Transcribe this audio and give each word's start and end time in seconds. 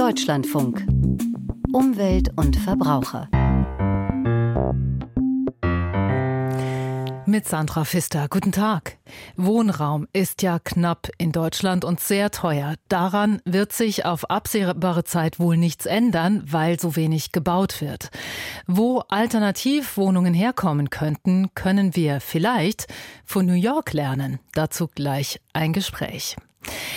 Deutschlandfunk. 0.00 0.86
Umwelt 1.74 2.30
und 2.36 2.56
Verbraucher. 2.56 3.28
Mit 7.26 7.46
Sandra 7.46 7.84
Pfister. 7.84 8.26
Guten 8.30 8.50
Tag. 8.50 8.96
Wohnraum 9.36 10.08
ist 10.14 10.40
ja 10.40 10.58
knapp 10.58 11.10
in 11.18 11.32
Deutschland 11.32 11.84
und 11.84 12.00
sehr 12.00 12.30
teuer. 12.30 12.76
Daran 12.88 13.42
wird 13.44 13.74
sich 13.74 14.06
auf 14.06 14.30
absehbare 14.30 15.04
Zeit 15.04 15.38
wohl 15.38 15.58
nichts 15.58 15.84
ändern, 15.84 16.44
weil 16.46 16.80
so 16.80 16.96
wenig 16.96 17.30
gebaut 17.30 17.82
wird. 17.82 18.08
Wo 18.66 19.00
Alternativwohnungen 19.00 20.32
herkommen 20.32 20.88
könnten, 20.88 21.54
können 21.54 21.94
wir 21.94 22.22
vielleicht 22.22 22.86
von 23.26 23.44
New 23.44 23.52
York 23.52 23.92
lernen. 23.92 24.40
Dazu 24.54 24.88
gleich 24.88 25.42
ein 25.52 25.74
Gespräch. 25.74 26.36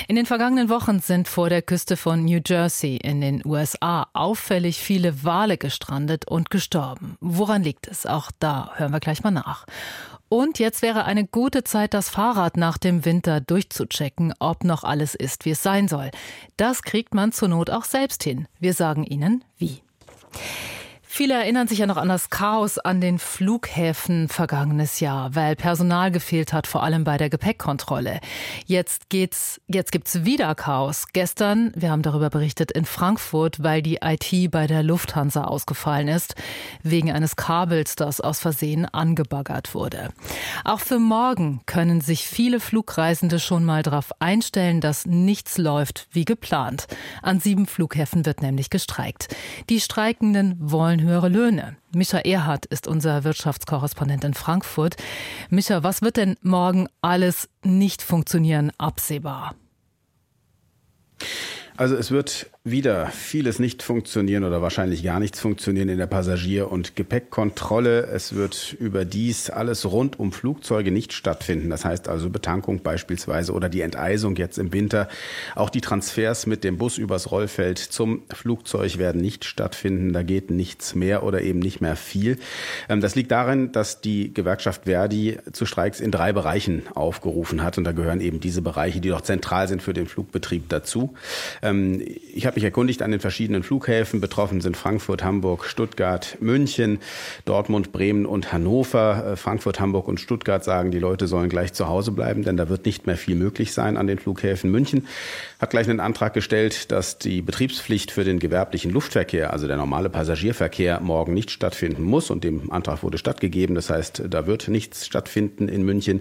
In 0.07 0.16
den 0.16 0.25
vergangenen 0.25 0.70
Wochen 0.70 1.00
sind 1.00 1.27
vor 1.27 1.50
der 1.50 1.61
Küste 1.61 1.95
von 1.98 2.25
New 2.25 2.41
Jersey 2.45 2.98
in 2.98 3.21
den 3.21 3.41
USA 3.45 4.08
auffällig 4.13 4.80
viele 4.80 5.23
Wale 5.23 5.58
gestrandet 5.58 6.27
und 6.27 6.49
gestorben. 6.49 7.17
Woran 7.21 7.63
liegt 7.63 7.88
es? 7.88 8.05
Auch 8.05 8.31
da 8.40 8.71
hören 8.76 8.91
wir 8.91 8.99
gleich 8.99 9.23
mal 9.23 9.31
nach. 9.31 9.66
Und 10.30 10.57
jetzt 10.57 10.81
wäre 10.81 11.05
eine 11.05 11.27
gute 11.27 11.63
Zeit, 11.63 11.94
das 11.94 12.09
Fahrrad 12.09 12.57
nach 12.57 12.77
dem 12.80 13.05
Winter 13.05 13.40
durchzuchecken, 13.40 14.34
ob 14.40 14.63
noch 14.63 14.84
alles 14.84 15.13
ist, 15.13 15.45
wie 15.45 15.52
es 15.52 15.62
sein 15.62 15.88
soll. 15.88 16.09
Das 16.57 16.82
kriegt 16.82 17.13
man 17.13 17.32
zur 17.32 17.49
Not 17.49 17.70
auch 17.70 17.85
selbst 17.85 18.23
hin. 18.23 18.48
Wir 18.59 18.73
sagen 18.73 19.04
Ihnen, 19.04 19.43
wie. 19.57 19.84
Viele 21.16 21.35
erinnern 21.35 21.67
sich 21.67 21.77
ja 21.77 21.85
noch 21.85 21.98
an 21.98 22.09
das 22.09 22.31
Chaos 22.31 22.80
an 22.80 22.99
den 22.99 23.20
Flughäfen 23.20 24.30
vergangenes 24.30 24.99
Jahr, 24.99 25.35
weil 25.35 25.55
Personal 25.55 26.09
gefehlt 26.09 26.54
hat, 26.54 26.66
vor 26.66 26.81
allem 26.81 27.04
bei 27.04 27.17
der 27.17 27.30
Gepäckkontrolle. 27.30 28.20
Jetzt 28.66 29.09
geht's, 29.09 29.62
jetzt 29.68 29.91
gibt's 29.91 30.26
wieder 30.26 30.55
Chaos. 30.55 31.05
Gestern, 31.13 31.71
wir 31.76 31.91
haben 31.91 32.02
darüber 32.02 32.31
berichtet, 32.31 32.71
in 32.71 32.85
Frankfurt, 32.85 33.62
weil 33.62 33.84
die 33.84 33.99
IT 34.02 34.49
bei 34.49 34.66
der 34.66 34.81
Lufthansa 34.81 35.43
ausgefallen 35.43 36.07
ist, 36.07 36.34
wegen 36.82 37.12
eines 37.12 37.35
Kabels, 37.35 37.96
das 37.96 38.20
aus 38.20 38.40
Versehen 38.40 38.87
angebaggert 38.87 39.76
wurde. 39.76 40.09
Auch 40.63 40.80
für 40.80 40.98
morgen 40.98 41.62
können 41.68 42.02
sich 42.02 42.27
viele 42.27 42.59
Flugreisende 42.59 43.40
schon 43.40 43.65
mal 43.65 43.84
darauf 43.84 44.20
einstellen, 44.20 44.82
dass 44.82 45.05
nichts 45.05 45.59
läuft 45.59 46.07
wie 46.09 46.26
geplant. 46.26 46.87
An 47.21 47.40
sieben 47.40 47.68
Flughäfen 47.68 48.26
wird 48.26 48.41
nämlich 48.41 48.71
gestreikt. 48.71 49.27
Die 49.70 49.80
Streikenden 49.80 50.57
wollen 50.59 51.02
höhere 51.04 51.29
Löhne. 51.29 51.76
Micha 51.93 52.20
Erhardt 52.20 52.65
ist 52.65 52.87
unser 52.87 53.23
Wirtschaftskorrespondent 53.23 54.23
in 54.23 54.34
Frankfurt. 54.34 54.96
Micha, 55.49 55.84
was 55.84 56.01
wird 56.01 56.18
denn 56.18 56.37
morgen 56.41 56.87
alles 57.01 57.49
nicht 57.63 58.01
funktionieren 58.01 58.71
absehbar? 58.77 59.55
Also 61.77 61.96
es 61.96 62.12
wird 62.12 62.49
wieder 62.65 63.07
vieles 63.07 63.59
nicht 63.59 63.83
funktionieren 63.83 64.45
oder 64.45 64.61
wahrscheinlich 64.61 65.03
gar 65.03 65.19
nichts 65.19 65.38
funktionieren 65.41 65.89
in 65.89 65.97
der 65.97 66.07
Passagier- 66.07 66.72
und 66.72 66.95
Gepäckkontrolle. 66.95 68.06
Es 68.06 68.35
wird 68.35 68.78
überdies 68.79 69.50
alles 69.50 69.91
rund 69.91 70.17
um 70.17 70.31
Flugzeuge 70.31 70.89
nicht 70.89 71.11
stattfinden. 71.11 71.69
Das 71.69 71.84
heißt 71.84 72.07
also 72.07 72.29
Betankung 72.29 72.81
beispielsweise 72.81 73.51
oder 73.51 73.67
die 73.67 73.81
Enteisung 73.81 74.38
jetzt 74.38 74.57
im 74.57 74.72
Winter. 74.72 75.09
Auch 75.56 75.69
die 75.69 75.81
Transfers 75.81 76.45
mit 76.45 76.63
dem 76.63 76.78
Bus 76.78 76.97
übers 76.97 77.31
Rollfeld 77.31 77.79
zum 77.79 78.22
Flugzeug 78.34 78.97
werden 78.97 79.19
nicht 79.19 79.44
stattfinden. 79.44 80.13
Da 80.13 80.23
geht 80.23 80.50
nichts 80.50 80.95
mehr 80.95 81.23
oder 81.23 81.41
eben 81.41 81.59
nicht 81.59 81.81
mehr 81.81 81.97
viel. 81.97 82.38
Ähm, 82.88 83.01
das 83.01 83.16
liegt 83.16 83.31
darin, 83.31 83.73
dass 83.73 84.00
die 84.00 84.34
Gewerkschaft 84.34 84.85
Verdi 84.85 85.38
zu 85.51 85.66
Streiks 85.66 86.00
in 86.00 86.11
drei 86.11 86.31
Bereichen 86.31 86.84
aufgerufen 86.95 87.61
hat. 87.61 87.78
Und 87.78 87.84
da 87.84 87.91
gehören 87.91 88.22
eben 88.22 88.39
diese 88.39 88.61
Bereiche, 88.61 89.01
die 89.01 89.09
doch 89.09 89.19
zentral 89.19 89.67
sind 89.67 89.81
für 89.81 89.94
den 89.94 90.07
Flugbetrieb 90.07 90.69
dazu. 90.69 91.13
Ähm, 91.61 92.01
ich 92.34 92.45
habe 92.45 92.53
habe 92.53 92.59
mich 92.59 92.66
erkundigt 92.66 93.01
an 93.01 93.09
den 93.09 93.19
verschiedenen 93.19 93.63
Flughäfen. 93.63 94.22
Betroffen 94.22 94.62
sind 94.62 94.78
Frankfurt, 94.78 95.23
Hamburg, 95.23 95.66
Stuttgart, 95.66 96.38
München, 96.40 97.00
Dortmund, 97.46 97.91
Bremen 97.91 98.28
und 98.28 98.53
Hannover. 98.53 99.31
Äh, 99.31 99.36
Frankfurt, 99.38 99.80
Hamburg 99.80 100.08
und 100.08 100.19
Stuttgart 100.19 100.64
sagen, 100.64 100.91
die 100.91 101.00
Leute 101.00 101.25
sollen 101.25 101.50
gleich 101.50 101.74
zu 101.74 101.88
Hause 101.88 102.12
bleiben, 102.12 102.44
denn 102.44 102.56
da 102.56 102.69
wird 102.69 102.86
nicht 102.86 103.08
mehr 103.08 103.18
viel 103.18 103.34
möglich 103.34 103.74
sein 103.74 103.97
an 103.97 104.06
den 104.06 104.19
Flughäfen. 104.19 104.69
München 104.69 105.08
hat 105.63 105.69
gleich 105.69 105.90
einen 105.90 106.01
Antrag 106.01 106.34
gestellt, 106.34 106.91
dass 106.91 107.18
die 107.18 107.41
Betriebspflicht 107.41 108.12
für 108.12 108.25
den 108.25 108.40
gewerblichen 108.40 108.91
Luftverkehr, 108.91 109.53
also 109.53 109.66
der 109.66 109.78
normale 109.78 110.09
Passagierverkehr, 110.09 111.00
morgen 111.00 111.34
nicht 111.34 111.51
stattfinden 111.51 112.03
muss. 112.03 112.29
Und 112.29 112.44
dem 112.44 112.69
Antrag 112.69 113.01
wurde 113.01 113.18
stattgegeben. 113.18 113.73
Das 113.73 113.90
heißt, 113.90 114.23
da 114.29 114.46
wird 114.46 114.68
nichts 114.68 115.06
stattfinden 115.06 115.69
in 115.69 115.84
München. 115.84 116.19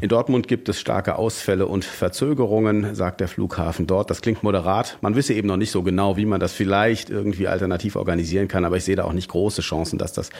In 0.00 0.08
Dortmund 0.08 0.48
gibt 0.48 0.68
es 0.68 0.80
starke 0.80 1.14
Ausfälle 1.14 1.66
und 1.66 1.84
Verzögerungen, 1.84 2.96
sagt 2.96 3.20
der 3.20 3.28
Flughafen 3.28 3.86
dort. 3.86 4.10
Das 4.10 4.20
klingt 4.20 4.42
moderat. 4.42 4.98
Man 5.00 5.14
wisse 5.14 5.32
eben 5.32 5.46
noch 5.46 5.56
nicht 5.56 5.70
so 5.70 5.84
genau, 5.84 6.16
wie 6.16 6.26
man 6.26 6.40
das 6.40 6.52
vielleicht 6.52 7.08
irgendwie 7.08 7.46
alternativ 7.46 7.94
organisieren 7.94 8.48
kann, 8.48 8.64
aber 8.64 8.78
ich 8.78 8.84
sehe 8.84 8.96
da 8.96 9.04
auch 9.04 9.12
nicht 9.12 9.28
große 9.28 9.62
Chancen, 9.62 9.96
dass 9.96 10.12
das 10.12 10.30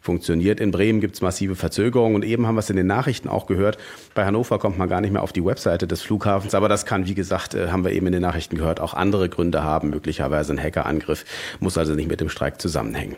funktioniert. 0.00 0.60
In 0.60 0.70
Bremen 0.70 1.00
gibt 1.00 1.16
es 1.16 1.20
massive 1.20 1.56
Verzögerungen 1.56 2.14
und 2.14 2.24
eben 2.24 2.46
haben 2.46 2.54
wir 2.54 2.60
es 2.60 2.70
in 2.70 2.76
den 2.76 2.86
Nachrichten 2.86 3.28
auch 3.28 3.46
gehört. 3.46 3.76
Bei 4.14 4.24
Hannover 4.24 4.60
kommt 4.60 4.78
man 4.78 4.88
gar 4.88 5.00
nicht 5.00 5.12
mehr 5.12 5.24
auf 5.24 5.32
die 5.32 5.44
Webseite 5.44 5.88
des 5.88 6.00
Flughafens, 6.00 6.54
aber 6.54 6.68
das 6.68 6.86
kann, 6.86 7.08
wie 7.08 7.14
gesagt, 7.14 7.54
äh, 7.54 7.70
haben 7.70 7.82
wir 7.82 7.87
eben 7.92 8.06
in 8.06 8.12
den 8.12 8.22
Nachrichten 8.22 8.56
gehört, 8.56 8.80
auch 8.80 8.94
andere 8.94 9.28
Gründe 9.28 9.62
haben, 9.62 9.90
möglicherweise 9.90 10.52
ein 10.52 10.62
Hackerangriff, 10.62 11.24
muss 11.60 11.78
also 11.78 11.94
nicht 11.94 12.08
mit 12.08 12.20
dem 12.20 12.28
Streik 12.28 12.60
zusammenhängen. 12.60 13.16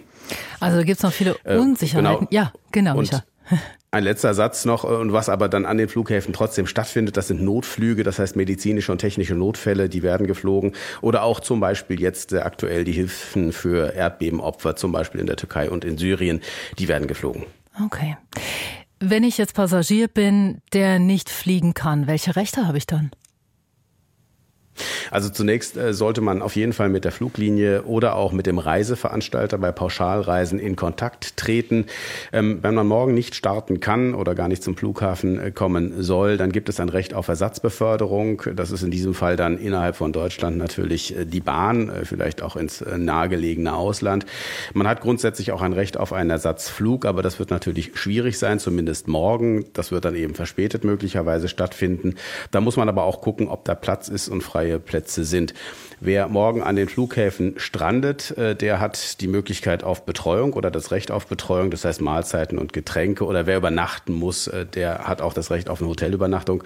Also 0.61 0.85
gibt 0.85 0.99
es 0.99 1.03
noch 1.03 1.13
viele 1.13 1.37
äh, 1.45 1.57
Unsicherheiten. 1.57 2.09
Äh, 2.09 2.19
genau. 2.19 2.29
Ja, 2.31 2.53
genau, 2.73 2.99
und, 2.99 3.11
ein 3.91 4.05
letzter 4.05 4.35
Satz 4.35 4.65
noch, 4.65 4.85
äh, 4.85 4.89
und 4.89 5.13
was 5.13 5.29
aber 5.29 5.49
dann 5.49 5.67
an 5.67 5.79
den 5.79 5.89
Flughäfen 5.89 6.33
trotzdem 6.33 6.67
stattfindet, 6.67 7.17
das 7.17 7.29
sind 7.29 7.43
Notflüge, 7.43 8.05
das 8.05 8.19
heißt 8.19 8.37
medizinische 8.37 8.93
und 8.93 8.99
technische 8.99 9.35
Notfälle, 9.35 9.89
die 9.89 10.03
werden 10.03 10.27
geflogen. 10.27 10.73
Oder 11.01 11.23
auch 11.23 11.41
zum 11.41 11.61
Beispiel 11.61 12.01
jetzt 12.01 12.33
äh, 12.33 12.39
aktuell 12.39 12.85
die 12.85 12.93
Hilfen 12.93 13.53
für 13.53 13.95
Erdbebenopfer, 13.95 14.77
zum 14.77 14.93
Beispiel 14.93 15.21
in 15.21 15.27
der 15.27 15.37
Türkei 15.37 15.71
und 15.71 15.85
in 15.85 15.99
Syrien, 15.99 16.41
die 16.79 16.89
werden 16.89 17.09
geflogen. 17.09 17.45
Okay. 17.85 18.17
Wenn 19.01 19.25
ich 19.25 19.39
jetzt 19.39 19.55
Passagier 19.55 20.09
bin, 20.09 20.61
der 20.75 20.99
nicht 20.99 21.31
fliegen 21.31 21.73
kann, 21.73 22.07
welche 22.07 22.37
Rechte 22.37 22.67
habe 22.67 22.77
ich 22.77 22.87
dann? 22.87 23.11
Also 25.11 25.31
zunächst 25.31 25.77
äh, 25.77 25.93
sollte 25.93 26.21
man 26.21 26.43
auf 26.43 26.57
jeden 26.57 26.73
Fall 26.73 26.89
mit 26.89 27.05
der 27.05 27.13
Fluglinie 27.13 27.83
oder 27.83 28.17
auch 28.17 28.33
mit 28.33 28.47
dem 28.47 28.59
Reiseveranstalter 28.59 29.59
bei 29.59 29.73
Pauschalreisen 29.73 30.59
in 30.59 30.77
Kontakt 30.77 31.37
treten. 31.37 31.87
Ähm, 32.33 32.59
wenn 32.63 32.75
man 32.75 32.87
morgen 32.87 33.15
nicht 33.15 33.35
starten 33.35 33.81
kann 33.81 34.15
oder 34.15 34.35
gar 34.35 34.49
nicht 34.49 34.63
zum 34.63 34.77
Flughafen 34.77 35.41
äh, 35.41 35.51
kommen 35.51 36.03
soll, 36.03 36.37
dann 36.37 36.53
gibt 36.53 36.69
es 36.69 36.81
ein 36.81 36.89
Recht 36.89 37.15
auf 37.15 37.29
Ersatzbeförderung. 37.29 38.43
Das 38.55 38.71
ist 38.71 38.83
in 38.83 38.91
diesem 38.91 39.15
Fall 39.15 39.37
dann 39.37 39.59
innerhalb 39.59 39.97
von 39.97 40.13
Deutschland 40.13 40.59
natürlich 40.59 41.17
äh, 41.17 41.25
die 41.25 41.41
Bahn, 41.41 41.91
vielleicht 42.05 42.43
auch 42.43 42.57
ins 42.57 42.85
nahegelegene 42.97 43.75
Ausland. 43.75 44.27
Man 44.75 44.87
hat 44.87 45.01
grundsätzlich 45.01 45.53
auch 45.53 45.63
ein 45.63 45.73
Recht 45.73 45.97
auf 45.97 46.13
einen 46.13 46.31
Ersatzflug, 46.31 47.05
aber 47.05 47.23
das 47.23 47.39
wird 47.39 47.51
natürlich 47.51 47.93
schwierig 47.95 48.39
sein, 48.39 48.59
zumindest 48.59 49.09
morgen. 49.09 49.65
Das 49.73 49.93
wird 49.93 50.05
dann 50.05 50.15
eben 50.15 50.35
verspätet 50.35 50.85
möglicherweise 50.85 51.49
stattfinden. 51.49 52.15
Da 52.51 52.61
muss 52.61 52.77
man 52.77 52.89
aber 52.89 53.05
auch 53.05 53.21
gucken, 53.21 53.49
ob 53.49 53.65
da 53.65 53.75
Platz 53.75 54.09
ist 54.09 54.29
und 54.29 54.43
freie 54.43 54.70
Plätze 54.79 55.25
sind. 55.25 55.55
Wer 56.03 56.29
morgen 56.29 56.63
an 56.63 56.77
den 56.77 56.89
Flughäfen 56.89 57.55
strandet, 57.59 58.31
äh, 58.39 58.57
der 58.57 58.81
hat 58.81 59.21
die 59.21 59.29
Möglichkeit 59.29 59.85
auf 59.85 60.07
Betreuung 60.07 60.55
oder 60.55 60.71
das 60.71 60.93
Recht 60.93 61.11
auf 61.11 61.27
Betreuung, 61.27 61.71
das 61.71 61.85
heißt 61.85 62.01
Mahlzeiten 62.01 62.57
und 62.57 62.73
Getränke. 62.73 63.27
Oder 63.27 63.47
wer 63.47 63.59
übernachten 63.59 64.15
muss, 64.15 64.47
äh, 64.47 64.65
der 64.65 65.07
hat 65.07 65.21
auch 65.21 65.35
das 65.35 65.51
Recht 65.51 65.69
auf 65.69 65.83
eine 65.83 65.91
Hotelübernachtung. 65.91 66.65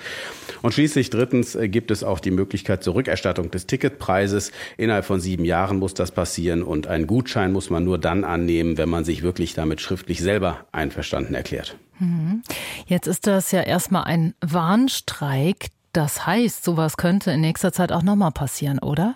Und 0.63 0.73
schließlich 0.73 1.11
drittens 1.11 1.57
äh, 1.57 1.69
gibt 1.69 1.91
es 1.91 2.05
auch 2.05 2.21
die 2.21 2.31
Möglichkeit 2.31 2.85
zur 2.85 2.95
Rückerstattung 2.95 3.51
des 3.51 3.67
Ticketpreises. 3.67 4.53
Innerhalb 4.77 5.05
von 5.05 5.21
sieben 5.21 5.45
Jahren 5.45 5.81
muss 5.81 5.95
das 5.95 6.13
passieren 6.13 6.63
und 6.63 6.87
einen 6.87 7.09
Gutschein 7.09 7.53
muss 7.53 7.71
man 7.71 7.83
nur 7.83 7.99
dann 7.99 8.23
annehmen, 8.23 8.79
wenn 8.79 8.89
man 8.89 9.05
sich 9.05 9.25
wirklich 9.25 9.55
damit 9.55 9.81
schriftlich 9.81 10.21
selber 10.21 10.67
einverstanden 10.71 11.35
erklärt. 11.35 11.77
Mhm. 11.99 12.43
Jetzt 12.87 13.09
ist 13.09 13.27
das 13.27 13.51
ja 13.51 13.63
erstmal 13.63 14.05
ein 14.05 14.35
Warnstreik. 14.41 15.71
Das 15.95 16.27
heißt, 16.27 16.65
sowas 16.65 16.97
könnte 16.97 17.31
in 17.31 17.41
nächster 17.41 17.73
Zeit 17.73 17.93
auch 17.93 18.03
nochmal 18.03 18.33
passieren, 18.33 18.81
oder? 18.81 19.15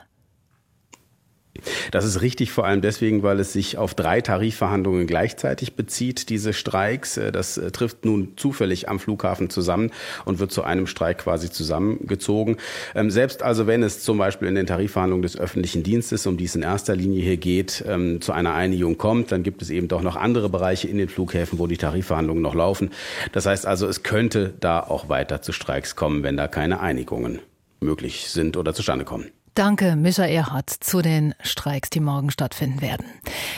Das 1.91 2.05
ist 2.05 2.23
richtig, 2.23 2.53
vor 2.53 2.67
allem 2.67 2.81
deswegen, 2.81 3.23
weil 3.23 3.41
es 3.41 3.53
sich 3.53 3.79
auf 3.79 3.95
drei 3.95 4.21
Tarifverhandlungen 4.21 5.07
gleichzeitig 5.07 5.75
bezieht, 5.75 6.29
diese 6.29 6.53
Streiks. 6.53 7.17
Äh, 7.17 7.33
das 7.33 7.59
äh, 7.59 7.71
trifft 7.71 8.05
nun 8.05 8.33
zufällig 8.37 8.89
am 8.89 8.99
Flughafen 8.99 9.51
zusammen 9.51 9.91
und 10.25 10.39
wird 10.39 10.53
zu 10.53 10.63
einem 10.63 10.87
Streik 10.87 11.19
quasi 11.19 11.51
zusammengezogen. 11.51 12.57
Ähm, 12.95 13.11
selbst 13.11 13.43
also, 13.43 13.67
wenn 13.67 13.83
es 13.83 14.03
zum 14.03 14.19
Beispiel 14.19 14.49
in 14.49 14.55
den 14.55 14.67
Tarifverhandlungen 14.67 15.23
des 15.23 15.39
öffentlichen 15.39 15.83
Dienstes, 15.83 16.27
um 16.27 16.37
die 16.37 16.45
es 16.45 16.55
in 16.55 16.63
erster 16.63 16.97
Linie 16.97 17.23
hier 17.23 17.37
geht, 17.37 17.85
ähm, 17.87 18.21
zu 18.21 18.33
einer 18.33 18.55
Einigung 18.55 18.99
kommt, 18.99 19.33
dann 19.33 19.43
gibt 19.43 19.63
es 19.63 19.71
eben 19.71 19.89
doch 19.89 20.03
noch 20.03 20.17
andere 20.17 20.49
Bereiche 20.49 20.89
in 20.89 20.99
den 20.99 21.09
Flughäfen, 21.09 21.59
wo 21.59 21.67
die 21.67 21.77
Tarifverhandlungen 21.77 22.43
noch 22.43 22.55
laufen. 22.55 22.91
Das 23.33 23.47
heißt 23.47 23.67
also, 23.67 23.87
es 23.87 24.03
könnte 24.03 24.55
da 24.61 24.81
auch 24.81 25.09
weiter 25.09 25.43
zu 25.43 25.53
Streiks 25.53 25.97
kommen, 25.97 26.23
wenn 26.23 26.37
da 26.37 26.49
keine 26.49 26.81
Einigungen 26.81 27.41
möglich 27.81 28.31
sind 28.31 28.57
oder 28.57 28.75
zustande 28.75 29.05
kommen. 29.05 29.27
Danke, 29.59 29.97
Mischa 29.97 30.23
Erhardt, 30.23 30.71
zu 30.71 31.03
den 31.03 31.35
Streiks, 31.41 31.91
die 31.91 31.99
morgen 31.99 32.31
stattfinden 32.31 32.81
werden. 32.81 33.07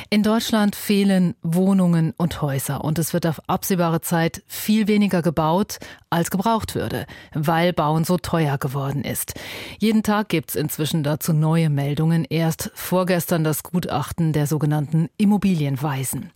In 0.09 0.23
Deutschland 0.23 0.75
fehlen 0.75 1.35
Wohnungen 1.43 2.15
und 2.17 2.41
Häuser 2.41 2.83
und 2.83 2.99
es 2.99 3.13
wird 3.13 3.27
auf 3.27 3.43
absehbare 3.49 4.01
Zeit 4.01 4.43
viel 4.47 4.89
weniger 4.89 5.21
gebaut, 5.21 5.79
als 6.09 6.31
gebraucht 6.31 6.75
würde, 6.75 7.05
weil 7.35 7.75
Bauen 7.75 8.05
so 8.05 8.17
teuer 8.17 8.57
geworden 8.57 9.05
ist. 9.05 9.35
Jeden 9.79 10.03
Tag 10.03 10.31
gibt's 10.31 10.55
inzwischen 10.55 11.03
dazu 11.03 11.35
neue 11.35 11.69
Meldungen. 11.69 12.25
Erst 12.25 12.71
vorgestern 12.75 13.45
das 13.45 13.63
Gutachten 13.63 14.33
der 14.33 14.47
sogenannten 14.47 15.11
Immobilienweisen. 15.19 16.31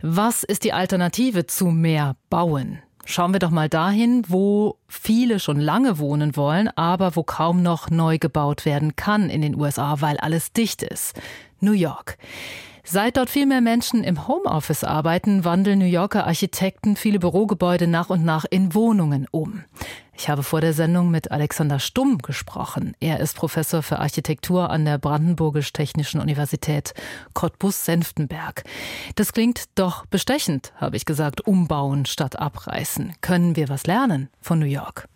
Was 0.00 0.44
ist 0.44 0.64
die 0.64 0.72
Alternative 0.72 1.46
zu 1.46 1.66
mehr 1.66 2.16
Bauen? 2.30 2.78
Schauen 3.06 3.32
wir 3.32 3.38
doch 3.38 3.50
mal 3.50 3.68
dahin, 3.68 4.22
wo 4.28 4.78
viele 4.88 5.38
schon 5.38 5.60
lange 5.60 5.98
wohnen 5.98 6.36
wollen, 6.36 6.68
aber 6.68 7.16
wo 7.16 7.22
kaum 7.22 7.62
noch 7.62 7.90
neu 7.90 8.18
gebaut 8.18 8.64
werden 8.64 8.96
kann 8.96 9.28
in 9.28 9.42
den 9.42 9.54
USA, 9.54 10.00
weil 10.00 10.16
alles 10.16 10.52
dicht 10.52 10.82
ist. 10.82 11.20
New 11.60 11.72
York. 11.72 12.16
Seit 12.86 13.16
dort 13.16 13.30
viel 13.30 13.46
mehr 13.46 13.62
Menschen 13.62 14.04
im 14.04 14.28
Homeoffice 14.28 14.84
arbeiten, 14.84 15.42
wandeln 15.44 15.78
New 15.78 15.86
Yorker 15.86 16.26
Architekten 16.26 16.96
viele 16.96 17.18
Bürogebäude 17.18 17.86
nach 17.86 18.10
und 18.10 18.24
nach 18.26 18.44
in 18.44 18.74
Wohnungen 18.74 19.26
um. 19.30 19.64
Ich 20.16 20.28
habe 20.28 20.42
vor 20.42 20.60
der 20.60 20.74
Sendung 20.74 21.10
mit 21.10 21.32
Alexander 21.32 21.78
Stumm 21.78 22.18
gesprochen. 22.18 22.94
Er 23.00 23.20
ist 23.20 23.36
Professor 23.36 23.82
für 23.82 23.98
Architektur 23.98 24.68
an 24.68 24.84
der 24.84 24.98
Brandenburgisch-Technischen 24.98 26.20
Universität 26.20 26.92
Cottbus-Senftenberg. 27.32 28.64
Das 29.14 29.32
klingt 29.32 29.64
doch 29.76 30.04
bestechend, 30.06 30.74
habe 30.76 30.96
ich 30.96 31.06
gesagt, 31.06 31.46
umbauen 31.46 32.04
statt 32.04 32.38
abreißen. 32.38 33.14
Können 33.22 33.56
wir 33.56 33.70
was 33.70 33.86
lernen 33.86 34.28
von 34.42 34.58
New 34.58 34.66
York? 34.66 35.08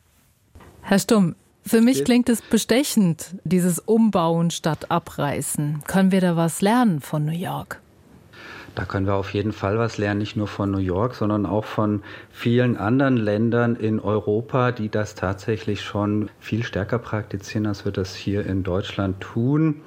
Herr 0.81 0.99
Stumm, 0.99 1.37
für 1.69 1.81
mich 1.81 2.05
klingt 2.05 2.29
es 2.29 2.43
bestechend, 2.43 3.35
dieses 3.45 3.79
Umbauen 3.79 4.51
statt 4.51 4.91
Abreißen. 4.91 5.83
Können 5.87 6.13
wir 6.13 6.21
da 6.21 6.37
was 6.37 6.61
lernen 6.63 7.01
von 7.01 7.25
New 7.25 7.33
York? 7.33 7.81
Da 8.75 8.85
können 8.85 9.07
wir 9.07 9.15
auf 9.15 9.35
jeden 9.35 9.53
Fall 9.53 9.77
was 9.77 9.99
lernen, 9.99 10.21
nicht 10.21 10.37
nur 10.37 10.47
von 10.47 10.71
New 10.71 10.79
York, 10.79 11.17
sondern 11.17 11.47
auch 11.47 11.65
von 11.65 12.03
vielen 12.31 12.77
anderen 12.77 13.17
Ländern 13.17 13.75
in 13.75 13.99
Europa, 13.99 14.71
die 14.71 14.89
das 14.89 15.17
tatsächlich 15.17 15.83
schon 15.83 16.31
viel 16.39 16.63
stärker 16.63 16.99
praktizieren, 16.99 17.67
als 17.67 17.85
wir 17.85 17.91
das 17.91 18.15
hier 18.15 18.47
in 18.47 18.63
Deutschland 18.63 19.21
tun. 19.21 19.83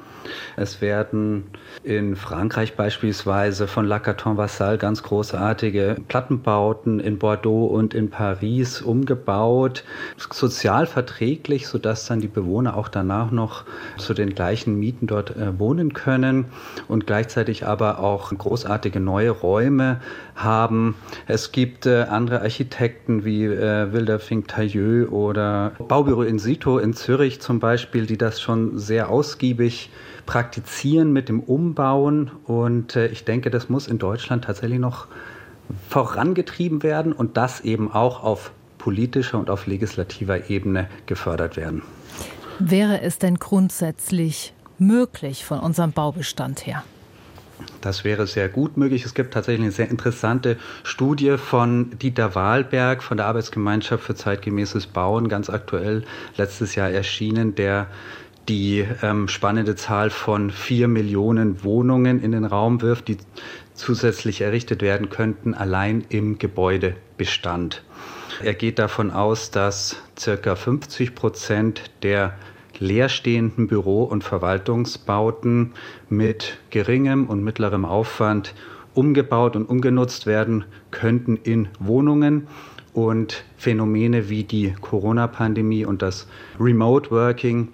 Es 0.56 0.82
werden 0.82 1.46
in 1.84 2.16
Frankreich 2.16 2.76
beispielsweise 2.76 3.68
von 3.68 3.86
Lacaton 3.86 4.38
Vassal 4.38 4.78
ganz 4.78 5.04
großartige 5.04 5.98
Plattenbauten 6.08 7.00
in 7.00 7.18
Bordeaux 7.18 7.66
und 7.66 7.94
in 7.94 8.10
Paris 8.10 8.82
umgebaut, 8.82 9.84
sozial 10.32 10.86
verträglich, 10.86 11.68
sodass 11.68 12.06
dann 12.06 12.20
die 12.20 12.28
Bewohner 12.28 12.78
auch 12.78 12.88
danach 12.88 13.32
noch 13.32 13.64
zu 13.98 14.14
den 14.14 14.36
gleichen 14.36 14.76
Mieten 14.80 15.08
dort 15.08 15.36
äh, 15.36 15.58
wohnen 15.58 15.94
können 15.94 16.46
und 16.88 17.08
gleichzeitig 17.08 17.66
aber 17.66 18.00
auch 18.00 18.32
großartige 18.32 19.00
neue 19.00 19.32
Räume 19.32 20.02
haben. 20.36 20.96
Es 21.28 21.52
gibt 21.52 21.86
äh, 21.86 22.04
andere 22.04 22.42
Architekten 22.42 23.26
wie 23.26 23.46
äh, 23.46 23.92
Wilderfink 23.92 24.48
Tailleux 24.48 25.10
oder 25.10 25.72
Baubüro 25.88 26.24
in 26.24 26.40
Sito 26.40 26.78
in 26.78 26.94
Zürich 26.94 27.42
zum 27.42 27.60
Beispiel, 27.60 28.06
die 28.06 28.18
das 28.18 28.42
schon 28.42 28.78
sehr 28.78 29.10
ausgiebig 29.10 29.90
praktizieren 30.26 31.14
mit 31.14 31.30
dem 31.30 31.40
Umbauen. 31.40 32.32
Und 32.46 32.96
äh, 32.96 33.08
ich 33.08 33.26
denke, 33.26 33.50
das 33.50 33.70
muss 33.70 33.88
in 33.88 34.00
Deutschland 34.00 34.46
tatsächlich 34.46 34.80
noch 34.80 35.08
vorangetrieben 35.90 36.84
werden 36.84 37.14
und 37.14 37.38
das 37.38 37.62
eben 37.62 37.92
auch 37.92 38.24
auf 38.24 38.52
politischer 38.78 39.38
und 39.38 39.50
auf 39.50 39.68
legislativer 39.68 40.50
Ebene 40.50 40.90
gefördert 41.06 41.56
werden. 41.56 41.84
Wäre 42.60 43.02
es 43.02 43.20
denn 43.20 43.36
grundsätzlich 43.36 44.54
möglich 44.78 45.46
von 45.46 45.60
unserem 45.60 45.92
Baubestand 45.92 46.66
her? 46.66 46.84
Das 47.82 48.04
wäre 48.04 48.28
sehr 48.28 48.50
gut 48.50 48.78
möglich. 48.78 49.06
Es 49.06 49.14
gibt 49.14 49.34
tatsächlich 49.34 49.64
eine 49.64 49.72
sehr 49.72 49.90
interessante 49.90 50.58
Studie 50.84 51.38
von 51.38 51.98
Dieter 52.00 52.36
Wahlberg 52.36 53.04
von 53.04 53.18
der 53.18 53.28
Arbeitsgemeinschaft 53.28 54.04
für 54.04 54.16
zeitgemäßes 54.16 54.88
Bauen, 54.88 55.30
ganz 55.30 55.50
aktuell 55.50 56.04
letztes 56.38 56.76
Jahr 56.76 56.90
erschienen, 56.90 57.56
der 57.56 57.88
die 58.48 58.86
ähm, 59.02 59.28
spannende 59.28 59.76
Zahl 59.76 60.10
von 60.10 60.50
vier 60.50 60.88
Millionen 60.88 61.64
Wohnungen 61.64 62.22
in 62.22 62.32
den 62.32 62.46
Raum 62.46 62.82
wirft, 62.82 63.08
die 63.08 63.18
zusätzlich 63.74 64.42
errichtet 64.42 64.82
werden 64.82 65.10
könnten, 65.10 65.54
allein 65.54 66.04
im 66.10 66.38
Gebäudebestand. 66.38 67.84
Er 68.44 68.54
geht 68.54 68.80
davon 68.80 69.12
aus, 69.12 69.52
dass 69.52 69.98
circa 70.18 70.56
50 70.56 71.14
Prozent 71.16 71.92
der 72.02 72.34
leerstehenden 72.80 73.68
Büro- 73.68 74.04
und 74.04 74.24
Verwaltungsbauten 74.24 75.74
mit 76.10 76.58
geringem 76.72 77.28
und 77.28 77.44
mittlerem 77.44 77.86
Aufwand 77.86 78.56
umgebaut 78.94 79.56
und 79.56 79.66
umgenutzt 79.66 80.26
werden 80.26 80.66
könnten 80.90 81.38
in 81.38 81.70
Wohnungen 81.80 82.48
und 82.94 83.46
Phänomene 83.58 84.30
wie 84.30 84.44
die 84.44 84.74
Corona-Pandemie 84.82 85.86
und 85.86 86.02
das 86.02 86.28
Remote 86.60 87.12
Working 87.12 87.70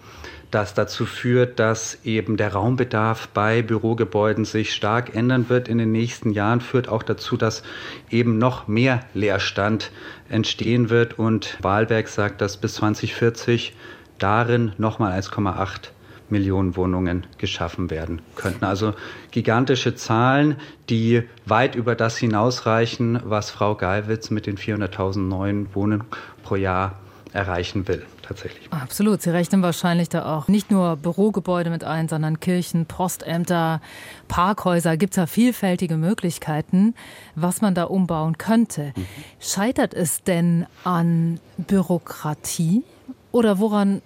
das 0.52 0.74
dazu 0.74 1.06
führt, 1.06 1.60
dass 1.60 2.00
eben 2.06 2.38
der 2.38 2.54
Raumbedarf 2.54 3.28
bei 3.30 3.62
Bürogebäuden 3.62 4.46
sich 4.46 4.74
stark 4.74 5.16
ändern 5.16 5.50
wird 5.50 5.68
in 5.68 5.78
den 5.78 5.92
nächsten 5.92 6.32
Jahren, 6.32 6.62
führt 6.62 6.88
auch 6.88 7.04
dazu, 7.04 7.38
dass 7.38 7.64
eben 8.10 8.38
noch 8.38 8.68
mehr 8.68 9.02
Leerstand 9.14 9.92
entstehen 10.30 10.90
wird. 10.90 11.20
Und 11.20 11.58
Wahlberg 11.62 12.08
sagt, 12.08 12.42
dass 12.42 12.58
bis 12.58 12.76
2040 12.76 13.76
darin 14.18 14.72
nochmal 14.78 15.20
1,8 15.20 15.90
Millionen 16.30 16.76
Wohnungen 16.76 17.26
geschaffen 17.38 17.90
werden 17.90 18.22
könnten. 18.36 18.66
Also 18.66 18.94
gigantische 19.32 19.96
Zahlen, 19.96 20.58
die 20.90 21.24
weit 21.46 21.76
über 21.76 21.96
das 21.96 22.18
hinausreichen, 22.18 23.20
was 23.24 23.50
Frau 23.50 23.76
Geiwitz 23.76 24.30
mit 24.30 24.46
den 24.46 24.58
400.000 24.58 25.20
neuen 25.20 25.74
Wohnungen 25.74 26.06
pro 26.44 26.56
Jahr 26.56 27.00
erreichen 27.34 27.88
will. 27.88 28.06
Tatsächlich. 28.28 28.68
Absolut. 28.72 29.22
Sie 29.22 29.30
rechnen 29.30 29.62
wahrscheinlich 29.62 30.10
da 30.10 30.36
auch 30.36 30.50
nicht 30.50 30.70
nur 30.70 30.98
Bürogebäude 30.98 31.70
mit 31.70 31.86
ein, 31.86 32.10
sondern 32.10 32.42
Kirchen, 32.42 32.86
Postämter, 32.86 33.80
Parkhäuser. 34.28 34.98
Gibt 34.98 35.14
es 35.14 35.18
ja 35.18 35.28
vielfältige 35.28 35.96
Möglichkeiten, 35.96 36.94
was 37.36 37.62
man 37.62 37.74
da 37.74 37.86
umbauen 37.86 38.38
könnte. 38.38 38.92
Mhm. 38.96 39.06
Scheitert 39.40 39.94
es 39.94 40.24
denn 40.24 40.66
an 40.84 41.40
Bürokratie 41.58 42.84
oder 43.32 43.60
woran 43.60 44.02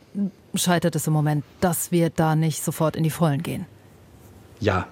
scheitert 0.53 0.95
es 0.95 1.07
im 1.07 1.13
Moment, 1.13 1.43
dass 1.59 1.91
wir 1.91 2.11
da 2.11 2.35
nicht 2.35 2.63
sofort 2.63 2.95
in 2.95 3.03
die 3.03 3.09
Vollen 3.09 3.41
gehen? 3.41 3.65
Ja, 4.59 4.87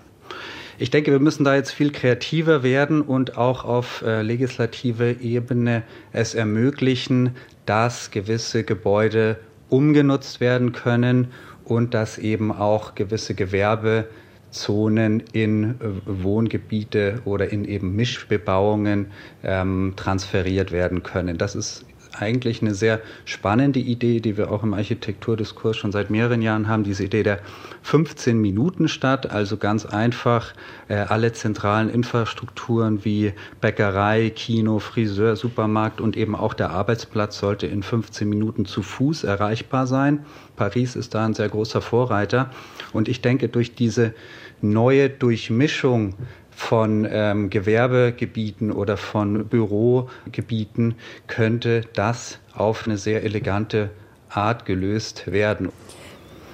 ich 0.79 0.89
denke, 0.89 1.11
wir 1.11 1.19
müssen 1.19 1.43
da 1.43 1.55
jetzt 1.55 1.71
viel 1.71 1.91
kreativer 1.91 2.63
werden 2.63 3.01
und 3.01 3.37
auch 3.37 3.65
auf 3.65 4.01
äh, 4.01 4.21
legislative 4.21 5.17
Ebene 5.19 5.83
es 6.13 6.33
ermöglichen, 6.33 7.35
dass 7.69 8.10
gewisse 8.10 8.63
Gebäude 8.63 9.38
umgenutzt 9.69 10.39
werden 10.39 10.71
können 10.71 11.27
und 11.63 11.94
dass 11.94 12.18
eben 12.18 12.51
auch 12.51 12.95
gewisse 12.95 13.36
Gewerbezonen 13.36 15.21
in 15.33 15.64
äh, 15.64 15.76
Wohngebiete 16.07 17.21
oder 17.26 17.52
in 17.52 17.66
eben 17.66 17.95
Mischbebauungen 17.95 19.11
ähm, 19.44 19.94
transferiert 19.95 20.71
werden 20.71 21.04
können. 21.04 21.38
Das 21.38 21.54
ist 21.54 21.85
eigentlich 22.18 22.61
eine 22.61 22.73
sehr 22.73 23.01
spannende 23.25 23.80
Idee, 23.80 24.19
die 24.19 24.37
wir 24.37 24.51
auch 24.51 24.63
im 24.63 24.73
Architekturdiskurs 24.73 25.78
schon 25.78 25.92
seit 25.92 26.09
mehreren 26.09 26.42
Jahren 26.42 26.68
haben, 26.68 26.83
diese 26.83 27.04
Idee 27.04 27.23
der 27.23 27.39
15 27.83 28.39
Minuten 28.39 28.87
Stadt, 28.87 29.31
also 29.31 29.57
ganz 29.57 29.85
einfach 29.85 30.54
äh, 30.87 30.95
alle 30.95 31.33
zentralen 31.33 31.89
Infrastrukturen 31.89 33.06
wie 33.06 33.33
Bäckerei, 33.61 34.30
Kino, 34.30 34.80
Friseur, 34.80 35.35
Supermarkt 35.35 36.01
und 36.01 36.18
eben 36.18 36.35
auch 36.35 36.54
der 36.54 36.71
Arbeitsplatz 36.71 37.39
sollte 37.39 37.68
in 37.68 37.83
15 37.83 38.28
Minuten 38.28 38.66
zu 38.66 38.81
Fuß 38.81 39.23
erreichbar 39.23 39.87
sein. 39.87 40.25
Paris 40.56 40.95
ist 40.95 41.16
da 41.16 41.25
ein 41.25 41.33
sehr 41.33 41.49
großer 41.49 41.81
Vorreiter 41.81 42.51
und 42.94 43.07
ich 43.07 43.21
denke, 43.21 43.49
durch 43.49 43.75
diese 43.75 44.13
neue 44.61 45.09
Durchmischung 45.09 46.16
von 46.59 47.07
ähm, 47.09 47.49
Gewerbegebieten 47.49 48.71
oder 48.71 48.97
von 48.97 49.47
Bürogebieten 49.47 50.95
könnte 51.28 51.81
das 51.94 52.39
auf 52.54 52.85
eine 52.85 52.97
sehr 52.97 53.23
elegante 53.23 53.89
Art 54.30 54.66
gelöst 54.66 55.31
werden. 55.31 55.69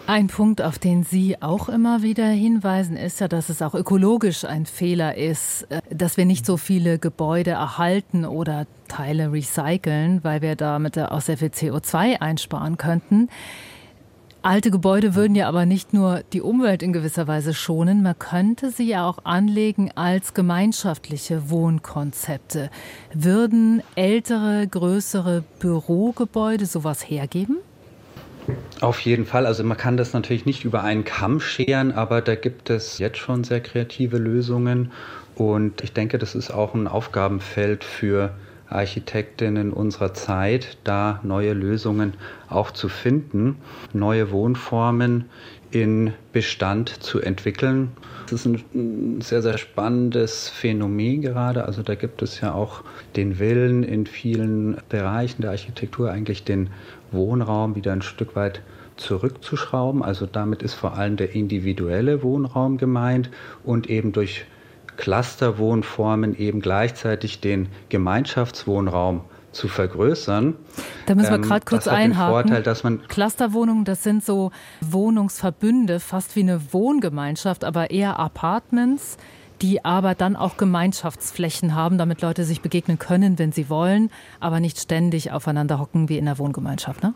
Ein 0.05 0.27
Punkt, 0.27 0.61
auf 0.61 0.77
den 0.77 1.03
Sie 1.03 1.41
auch 1.41 1.69
immer 1.69 2.03
wieder 2.03 2.27
hinweisen, 2.27 2.95
ist 2.95 3.19
ja, 3.19 3.27
dass 3.27 3.49
es 3.49 3.63
auch 3.63 3.73
ökologisch 3.73 4.45
ein 4.45 4.67
Fehler 4.67 5.17
ist, 5.17 5.63
äh, 5.69 5.81
dass 5.89 6.17
wir 6.17 6.25
nicht 6.25 6.45
so 6.45 6.57
viele 6.57 6.99
Gebäude 6.99 7.51
erhalten 7.51 8.25
oder 8.25 8.67
Teile 8.87 9.33
recyceln, 9.33 10.23
weil 10.23 10.43
wir 10.43 10.55
damit 10.55 10.99
auch 10.99 11.21
sehr 11.21 11.39
viel 11.39 11.49
CO2 11.49 12.21
einsparen 12.21 12.77
könnten. 12.77 13.27
Alte 14.45 14.69
Gebäude 14.69 15.15
würden 15.15 15.33
ja 15.33 15.47
aber 15.47 15.65
nicht 15.65 15.91
nur 15.91 16.21
die 16.31 16.39
Umwelt 16.39 16.83
in 16.83 16.93
gewisser 16.93 17.25
Weise 17.25 17.55
schonen, 17.55 18.03
man 18.03 18.19
könnte 18.19 18.69
sie 18.69 18.87
ja 18.87 19.09
auch 19.09 19.17
anlegen 19.23 19.89
als 19.95 20.35
gemeinschaftliche 20.35 21.49
Wohnkonzepte. 21.49 22.69
Würden 23.11 23.81
ältere, 23.95 24.67
größere 24.67 25.43
Bürogebäude 25.57 26.67
sowas 26.67 27.01
hergeben? 27.09 27.57
Auf 28.81 28.99
jeden 28.99 29.25
Fall. 29.25 29.47
Also 29.47 29.63
man 29.63 29.77
kann 29.77 29.97
das 29.97 30.13
natürlich 30.13 30.45
nicht 30.45 30.63
über 30.63 30.83
einen 30.83 31.05
Kamm 31.05 31.39
scheren, 31.39 31.91
aber 31.91 32.21
da 32.21 32.35
gibt 32.35 32.69
es 32.69 32.99
jetzt 32.99 33.17
schon 33.17 33.43
sehr 33.43 33.61
kreative 33.61 34.19
Lösungen. 34.19 34.91
Und 35.33 35.83
ich 35.83 35.91
denke, 35.91 36.19
das 36.19 36.35
ist 36.35 36.51
auch 36.51 36.75
ein 36.75 36.87
Aufgabenfeld 36.87 37.83
für 37.83 38.35
Architektinnen 38.75 39.71
unserer 39.71 40.13
Zeit, 40.13 40.77
da 40.83 41.19
neue 41.23 41.53
Lösungen 41.53 42.13
auch 42.49 42.71
zu 42.71 42.89
finden, 42.89 43.57
neue 43.93 44.31
Wohnformen 44.31 45.25
in 45.71 46.13
Bestand 46.31 46.89
zu 47.03 47.19
entwickeln. 47.19 47.89
Das 48.29 48.45
ist 48.45 48.45
ein 48.45 49.21
sehr, 49.21 49.41
sehr 49.41 49.57
spannendes 49.57 50.49
Phänomen 50.49 51.21
gerade. 51.21 51.65
Also 51.65 51.83
da 51.83 51.95
gibt 51.95 52.21
es 52.21 52.41
ja 52.41 52.53
auch 52.53 52.83
den 53.15 53.39
Willen 53.39 53.83
in 53.83 54.05
vielen 54.05 54.77
Bereichen 54.89 55.41
der 55.41 55.51
Architektur 55.51 56.11
eigentlich 56.11 56.43
den 56.43 56.69
Wohnraum 57.11 57.75
wieder 57.75 57.91
ein 57.91 58.01
Stück 58.01 58.35
weit 58.35 58.61
zurückzuschrauben. 58.97 60.01
Also 60.01 60.25
damit 60.25 60.63
ist 60.63 60.73
vor 60.73 60.97
allem 60.97 61.17
der 61.17 61.35
individuelle 61.35 62.23
Wohnraum 62.23 62.77
gemeint 62.77 63.29
und 63.63 63.89
eben 63.89 64.11
durch 64.11 64.45
Clusterwohnformen 64.97 66.37
eben 66.37 66.61
gleichzeitig 66.61 67.41
den 67.41 67.69
Gemeinschaftswohnraum 67.89 69.21
zu 69.51 69.67
vergrößern. 69.67 70.55
Da 71.05 71.15
müssen 71.15 71.31
wir 71.31 71.39
gerade 71.39 71.61
ähm, 71.61 71.65
kurz 71.65 71.87
einhaken. 71.87 72.33
Vorteil, 72.33 72.63
dass 72.63 72.83
man 72.83 73.07
Clusterwohnungen, 73.07 73.85
das 73.85 74.03
sind 74.03 74.23
so 74.23 74.51
Wohnungsverbünde, 74.81 75.99
fast 75.99 76.35
wie 76.35 76.41
eine 76.41 76.73
Wohngemeinschaft, 76.73 77.63
aber 77.63 77.89
eher 77.89 78.19
Apartments, 78.19 79.17
die 79.61 79.85
aber 79.85 80.13
dann 80.13 80.35
auch 80.35 80.57
Gemeinschaftsflächen 80.57 81.73
haben, 81.73 81.97
damit 81.97 82.21
Leute 82.21 82.43
sich 82.43 82.61
begegnen 82.61 82.99
können, 82.99 83.39
wenn 83.39 83.53
sie 83.53 83.69
wollen, 83.69 84.11
aber 84.41 84.59
nicht 84.59 84.77
ständig 84.79 85.31
aufeinander 85.31 85.79
hocken 85.79 86.09
wie 86.09 86.17
in 86.17 86.25
der 86.25 86.37
Wohngemeinschaft. 86.37 87.01
Ne? 87.01 87.13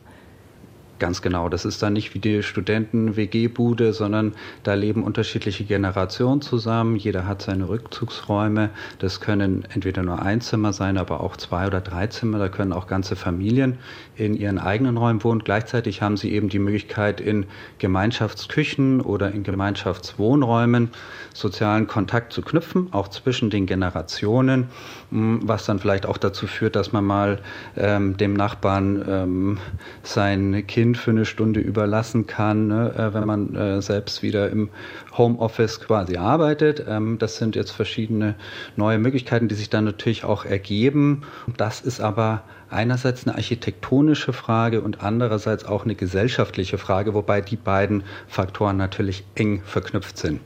Ganz 1.00 1.22
genau. 1.22 1.48
Das 1.48 1.64
ist 1.64 1.82
dann 1.82 1.94
nicht 1.94 2.14
wie 2.14 2.20
die 2.20 2.44
Studenten-WG-Bude, 2.44 3.94
sondern 3.94 4.34
da 4.64 4.74
leben 4.74 5.04
unterschiedliche 5.04 5.64
Generationen 5.64 6.42
zusammen. 6.42 6.98
Jeder 6.98 7.26
hat 7.26 7.42
seine 7.42 7.70
Rückzugsräume. 7.70 8.70
Das 9.00 9.22
können 9.22 9.66
entweder 9.74 10.04
nur 10.04 10.22
Einzimmer 10.22 10.74
sein, 10.74 10.98
aber 10.98 11.22
auch 11.22 11.38
zwei 11.38 11.68
oder 11.68 11.80
drei 11.80 12.08
Zimmer. 12.08 12.38
Da 12.38 12.50
können 12.50 12.74
auch 12.74 12.86
ganze 12.86 13.16
Familien 13.16 13.78
in 14.18 14.36
ihren 14.36 14.60
eigenen 14.60 14.98
Räumen 14.98 15.24
wohnen. 15.24 15.42
Gleichzeitig 15.42 16.02
haben 16.02 16.18
sie 16.18 16.34
eben 16.34 16.50
die 16.50 16.60
Möglichkeit, 16.60 17.22
in 17.22 17.46
Gemeinschaftsküchen 17.78 19.00
oder 19.00 19.32
in 19.32 19.44
Gemeinschaftswohnräumen 19.44 20.90
sozialen 21.34 21.88
Kontakt 21.88 22.34
zu 22.34 22.42
knüpfen, 22.42 22.90
auch 22.92 23.08
zwischen 23.08 23.50
den 23.50 23.66
Generationen, 23.66 24.68
hm, 25.12 25.40
was 25.44 25.66
dann 25.66 25.80
vielleicht 25.80 26.06
auch 26.06 26.18
dazu 26.18 26.48
führt, 26.48 26.76
dass 26.76 26.92
man 26.92 27.06
mal 27.06 27.40
ähm, 27.78 28.18
dem 28.18 28.34
Nachbarn 28.34 29.06
ähm, 29.08 29.58
sein 30.04 30.66
Kind 30.68 30.89
für 30.96 31.12
eine 31.12 31.26
Stunde 31.26 31.60
überlassen 31.60 32.28
kann, 32.28 32.68
ne, 32.68 32.94
äh, 32.96 33.14
wenn 33.14 33.26
man 33.26 33.56
äh, 33.56 33.82
selbst 33.82 34.24
wieder 34.24 34.50
im 34.50 34.70
Homeoffice 35.18 35.80
quasi 35.80 36.18
arbeitet. 36.18 36.84
Ähm, 36.88 37.18
das 37.18 37.38
sind 37.38 37.56
jetzt 37.56 37.72
verschiedene 37.72 38.36
neue 38.76 39.00
Möglichkeiten, 39.00 39.48
die 39.48 39.56
sich 39.56 39.70
dann 39.70 39.86
natürlich 39.86 40.24
auch 40.24 40.46
ergeben. 40.46 41.24
Das 41.58 41.82
ist 41.82 42.02
aber 42.02 42.44
einerseits 42.70 43.28
eine 43.28 43.36
architektonische 43.36 44.34
Frage 44.34 44.82
und 44.82 45.04
andererseits 45.04 45.66
auch 45.66 45.84
eine 45.84 45.96
gesellschaftliche 45.96 46.78
Frage, 46.78 47.14
wobei 47.14 47.42
die 47.42 47.56
beiden 47.56 48.04
Faktoren 48.28 48.78
natürlich 48.78 49.24
eng 49.36 49.62
verknüpft 49.64 50.18
sind. 50.18 50.40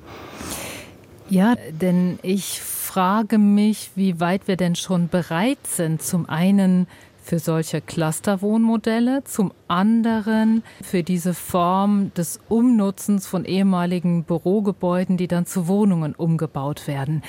Ja, 1.29 1.55
denn 1.69 2.19
ich 2.21 2.61
frage 2.61 3.37
mich, 3.37 3.91
wie 3.95 4.19
weit 4.19 4.47
wir 4.47 4.57
denn 4.57 4.75
schon 4.75 5.07
bereit 5.07 5.65
sind, 5.65 6.01
zum 6.03 6.29
einen 6.29 6.87
für 7.23 7.39
solche 7.39 7.81
Clusterwohnmodelle, 7.81 9.23
zum 9.23 9.53
anderen 9.67 10.61
für 10.83 11.03
diese 11.03 11.33
Form 11.33 12.13
des 12.13 12.39
Umnutzens 12.49 13.25
von 13.25 13.45
ehemaligen 13.45 14.25
Bürogebäuden, 14.25 15.17
die 15.17 15.27
dann 15.27 15.45
zu 15.45 15.67
Wohnungen 15.67 16.13
umgebaut 16.13 16.87
werden. 16.87 17.23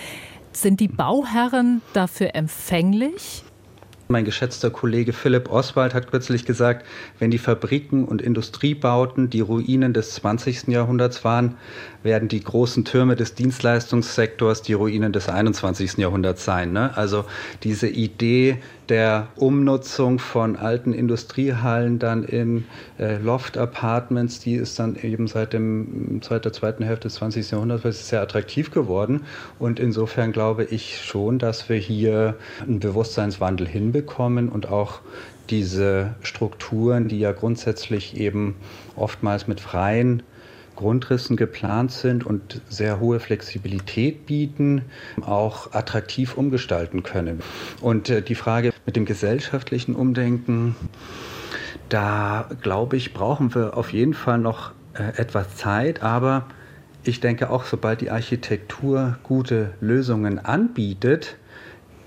Sind 0.52 0.80
die 0.80 0.88
Bauherren 0.88 1.80
dafür 1.94 2.34
empfänglich? 2.34 3.44
Mein 4.06 4.26
geschätzter 4.26 4.68
Kollege 4.68 5.14
Philipp 5.14 5.50
Oswald 5.50 5.94
hat 5.94 6.10
kürzlich 6.10 6.44
gesagt, 6.44 6.84
wenn 7.18 7.30
die 7.30 7.38
Fabriken 7.38 8.04
und 8.04 8.20
Industriebauten 8.20 9.30
die 9.30 9.40
Ruinen 9.40 9.94
des 9.94 10.10
20. 10.16 10.68
Jahrhunderts 10.68 11.24
waren, 11.24 11.56
werden 12.02 12.28
die 12.28 12.40
großen 12.40 12.84
Türme 12.84 13.16
des 13.16 13.34
Dienstleistungssektors 13.34 14.60
die 14.60 14.74
Ruinen 14.74 15.14
des 15.14 15.30
21. 15.30 15.96
Jahrhunderts 15.96 16.44
sein. 16.44 16.72
Ne? 16.72 16.94
Also 16.94 17.24
diese 17.62 17.88
Idee 17.88 18.58
der 18.88 19.28
Umnutzung 19.36 20.18
von 20.18 20.56
alten 20.56 20.92
Industriehallen 20.92 21.98
dann 21.98 22.24
in 22.24 22.66
äh, 22.98 23.16
Loft-Apartments, 23.18 24.40
die 24.40 24.54
ist 24.54 24.78
dann 24.78 24.96
eben 24.96 25.26
seit, 25.26 25.52
dem, 25.52 26.20
seit 26.22 26.44
der 26.44 26.52
zweiten 26.52 26.84
Hälfte 26.84 27.08
des 27.08 27.14
20. 27.14 27.50
Jahrhunderts 27.50 28.08
sehr 28.08 28.20
attraktiv 28.20 28.70
geworden. 28.70 29.22
Und 29.58 29.80
insofern 29.80 30.32
glaube 30.32 30.64
ich 30.64 31.02
schon, 31.02 31.38
dass 31.38 31.68
wir 31.68 31.76
hier 31.76 32.36
einen 32.60 32.80
Bewusstseinswandel 32.80 33.66
hinbekommen 33.66 34.48
und 34.48 34.70
auch 34.70 35.00
diese 35.50 36.14
Strukturen, 36.22 37.08
die 37.08 37.18
ja 37.18 37.32
grundsätzlich 37.32 38.16
eben 38.16 38.56
oftmals 38.96 39.46
mit 39.46 39.60
freien 39.60 40.22
Grundrissen 40.76 41.36
geplant 41.36 41.92
sind 41.92 42.26
und 42.26 42.60
sehr 42.68 43.00
hohe 43.00 43.20
Flexibilität 43.20 44.26
bieten, 44.26 44.82
auch 45.20 45.72
attraktiv 45.72 46.36
umgestalten 46.36 47.02
können. 47.02 47.40
Und 47.80 48.10
äh, 48.10 48.22
die 48.22 48.34
Frage 48.34 48.73
mit 48.86 48.96
dem 48.96 49.04
gesellschaftlichen 49.04 49.94
Umdenken, 49.94 50.76
da 51.88 52.48
glaube 52.62 52.96
ich, 52.96 53.14
brauchen 53.14 53.54
wir 53.54 53.76
auf 53.76 53.92
jeden 53.92 54.14
Fall 54.14 54.38
noch 54.38 54.72
äh, 54.94 55.16
etwas 55.16 55.56
Zeit, 55.56 56.02
aber 56.02 56.46
ich 57.02 57.20
denke 57.20 57.50
auch, 57.50 57.64
sobald 57.64 58.00
die 58.00 58.10
Architektur 58.10 59.18
gute 59.22 59.74
Lösungen 59.80 60.38
anbietet, 60.38 61.36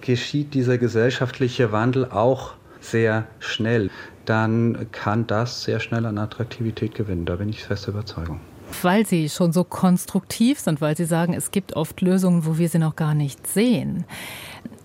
geschieht 0.02 0.54
dieser 0.54 0.78
gesellschaftliche 0.78 1.72
Wandel 1.72 2.06
auch 2.06 2.54
sehr 2.80 3.26
schnell. 3.40 3.90
Dann 4.26 4.88
kann 4.92 5.28
das 5.28 5.64
sehr 5.64 5.80
schnell 5.80 6.06
an 6.06 6.18
Attraktivität 6.18 6.96
gewinnen. 6.96 7.26
Da 7.26 7.36
bin 7.36 7.50
ich 7.50 7.64
fester 7.64 7.90
Überzeugung 7.90 8.40
weil 8.82 9.06
Sie 9.06 9.30
schon 9.30 9.54
so 9.54 9.64
konstruktiv 9.64 10.60
sind, 10.60 10.82
weil 10.82 10.98
Sie 10.98 11.06
sagen, 11.06 11.34
es 11.34 11.52
gibt 11.52 11.76
oft 11.76 12.02
Lösungen, 12.02 12.46
wo 12.46 12.58
wir 12.58 12.70
sie 12.70 12.80
noch 12.80 12.96
gar 12.96 13.14
nicht 13.14 13.48
sehen. 13.48 14.06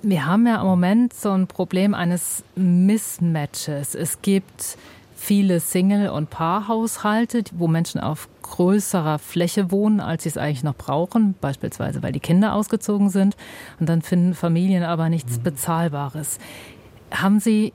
Wir 0.04 0.26
haben 0.26 0.47
ja 0.49 0.61
im 0.61 0.66
Moment 0.66 1.14
so 1.14 1.30
ein 1.30 1.47
Problem 1.47 1.94
eines 1.94 2.42
Mismatches. 2.56 3.94
Es 3.94 4.21
gibt 4.21 4.76
viele 5.14 5.61
Single- 5.61 6.09
und 6.09 6.28
Paarhaushalte, 6.28 7.44
wo 7.52 7.68
Menschen 7.68 8.00
auf 8.00 8.28
größerer 8.42 9.21
Fläche 9.21 9.71
wohnen, 9.71 10.00
als 10.00 10.25
sie 10.25 10.30
es 10.30 10.37
eigentlich 10.37 10.64
noch 10.64 10.75
brauchen, 10.75 11.37
beispielsweise 11.40 12.02
weil 12.02 12.11
die 12.11 12.18
Kinder 12.18 12.54
ausgezogen 12.54 13.11
sind. 13.11 13.37
Und 13.78 13.88
dann 13.88 14.02
finden 14.02 14.35
Familien 14.35 14.82
aber 14.82 15.09
nichts 15.09 15.38
mhm. 15.38 15.42
Bezahlbares. 15.44 16.38
Haben 17.12 17.38
Sie 17.38 17.73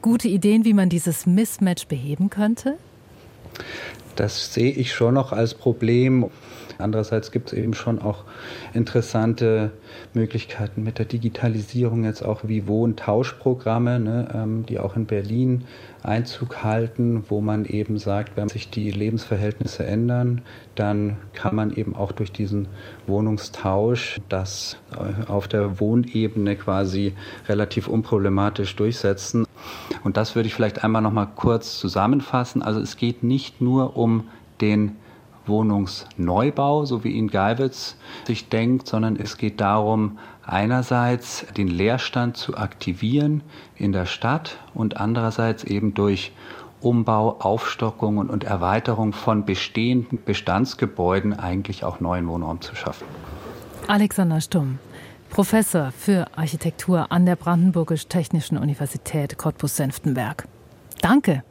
gute 0.00 0.26
Ideen, 0.26 0.64
wie 0.64 0.74
man 0.74 0.88
dieses 0.88 1.26
Mismatch 1.26 1.86
beheben 1.86 2.28
könnte? 2.28 2.76
Das 4.16 4.52
sehe 4.52 4.72
ich 4.72 4.92
schon 4.92 5.14
noch 5.14 5.30
als 5.30 5.54
Problem. 5.54 6.26
Andererseits 6.82 7.30
gibt 7.30 7.52
es 7.52 7.58
eben 7.58 7.74
schon 7.74 8.00
auch 8.00 8.24
interessante 8.74 9.72
Möglichkeiten 10.14 10.82
mit 10.82 10.98
der 10.98 11.06
Digitalisierung, 11.06 12.04
jetzt 12.04 12.22
auch 12.22 12.40
wie 12.44 12.66
Wohntauschprogramme, 12.66 14.00
ne, 14.00 14.28
ähm, 14.34 14.66
die 14.66 14.78
auch 14.78 14.96
in 14.96 15.06
Berlin 15.06 15.64
Einzug 16.02 16.64
halten, 16.64 17.24
wo 17.28 17.40
man 17.40 17.64
eben 17.64 17.98
sagt, 17.98 18.36
wenn 18.36 18.48
sich 18.48 18.70
die 18.70 18.90
Lebensverhältnisse 18.90 19.86
ändern, 19.86 20.42
dann 20.74 21.16
kann 21.32 21.54
man 21.54 21.72
eben 21.72 21.94
auch 21.94 22.12
durch 22.12 22.32
diesen 22.32 22.66
Wohnungstausch 23.06 24.20
das 24.28 24.76
äh, 24.92 25.30
auf 25.30 25.46
der 25.48 25.78
Wohnebene 25.80 26.56
quasi 26.56 27.14
relativ 27.48 27.88
unproblematisch 27.88 28.74
durchsetzen. 28.74 29.46
Und 30.02 30.16
das 30.16 30.34
würde 30.34 30.48
ich 30.48 30.54
vielleicht 30.54 30.82
einmal 30.82 31.02
noch 31.02 31.12
mal 31.12 31.26
kurz 31.26 31.78
zusammenfassen. 31.78 32.62
Also 32.62 32.80
es 32.80 32.96
geht 32.96 33.22
nicht 33.22 33.60
nur 33.60 33.96
um 33.96 34.28
den 34.60 34.96
Wohnungsneubau, 35.46 36.84
so 36.84 37.04
wie 37.04 37.10
ihn 37.10 37.28
Geiwitz 37.28 37.96
sich 38.26 38.48
denkt, 38.48 38.88
sondern 38.88 39.16
es 39.16 39.36
geht 39.36 39.60
darum, 39.60 40.18
einerseits 40.44 41.46
den 41.56 41.68
Leerstand 41.68 42.36
zu 42.36 42.56
aktivieren 42.56 43.42
in 43.76 43.92
der 43.92 44.06
Stadt 44.06 44.58
und 44.74 44.96
andererseits 44.96 45.64
eben 45.64 45.94
durch 45.94 46.32
Umbau, 46.80 47.36
Aufstockungen 47.38 48.28
und 48.28 48.44
Erweiterung 48.44 49.12
von 49.12 49.44
bestehenden 49.44 50.18
Bestandsgebäuden 50.24 51.38
eigentlich 51.38 51.84
auch 51.84 52.00
neuen 52.00 52.26
Wohnraum 52.26 52.60
zu 52.60 52.74
schaffen. 52.74 53.06
Alexander 53.86 54.40
Stumm, 54.40 54.78
Professor 55.30 55.92
für 55.92 56.26
Architektur 56.36 57.10
an 57.10 57.24
der 57.24 57.36
Brandenburgisch-Technischen 57.36 58.58
Universität 58.58 59.38
Cottbus-Senftenberg. 59.38 60.46
Danke. 61.00 61.44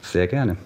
Sehr 0.00 0.26
gerne. 0.26 0.56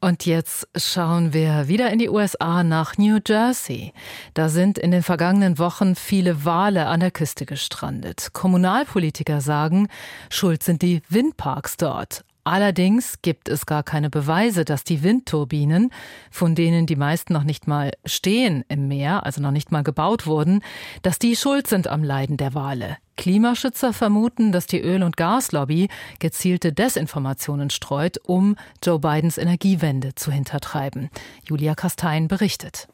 Und 0.00 0.26
jetzt 0.26 0.68
schauen 0.76 1.32
wir 1.32 1.68
wieder 1.68 1.90
in 1.90 1.98
die 1.98 2.10
USA 2.10 2.62
nach 2.62 2.98
New 2.98 3.18
Jersey. 3.26 3.92
Da 4.34 4.48
sind 4.48 4.78
in 4.78 4.90
den 4.90 5.02
vergangenen 5.02 5.58
Wochen 5.58 5.94
viele 5.94 6.44
Wale 6.44 6.86
an 6.86 7.00
der 7.00 7.10
Küste 7.10 7.46
gestrandet. 7.46 8.28
Kommunalpolitiker 8.32 9.40
sagen, 9.40 9.88
schuld 10.28 10.62
sind 10.62 10.82
die 10.82 11.00
Windparks 11.08 11.76
dort. 11.78 12.24
Allerdings 12.46 13.22
gibt 13.22 13.48
es 13.48 13.66
gar 13.66 13.82
keine 13.82 14.08
Beweise, 14.08 14.64
dass 14.64 14.84
die 14.84 15.02
Windturbinen, 15.02 15.90
von 16.30 16.54
denen 16.54 16.86
die 16.86 16.94
meisten 16.94 17.32
noch 17.32 17.42
nicht 17.42 17.66
mal 17.66 17.90
stehen 18.04 18.64
im 18.68 18.86
Meer, 18.86 19.26
also 19.26 19.42
noch 19.42 19.50
nicht 19.50 19.72
mal 19.72 19.82
gebaut 19.82 20.28
wurden, 20.28 20.62
dass 21.02 21.18
die 21.18 21.34
schuld 21.34 21.66
sind 21.66 21.88
am 21.88 22.04
Leiden 22.04 22.36
der 22.36 22.54
Wale. 22.54 22.98
Klimaschützer 23.16 23.92
vermuten, 23.92 24.52
dass 24.52 24.68
die 24.68 24.80
Öl- 24.80 25.02
und 25.02 25.16
Gaslobby 25.16 25.88
gezielte 26.20 26.72
Desinformationen 26.72 27.68
streut, 27.70 28.18
um 28.22 28.54
Joe 28.80 29.00
Bidens 29.00 29.38
Energiewende 29.38 30.14
zu 30.14 30.30
hintertreiben. 30.30 31.10
Julia 31.48 31.74
Kastein 31.74 32.28
berichtet. 32.28 32.86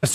Es 0.00 0.14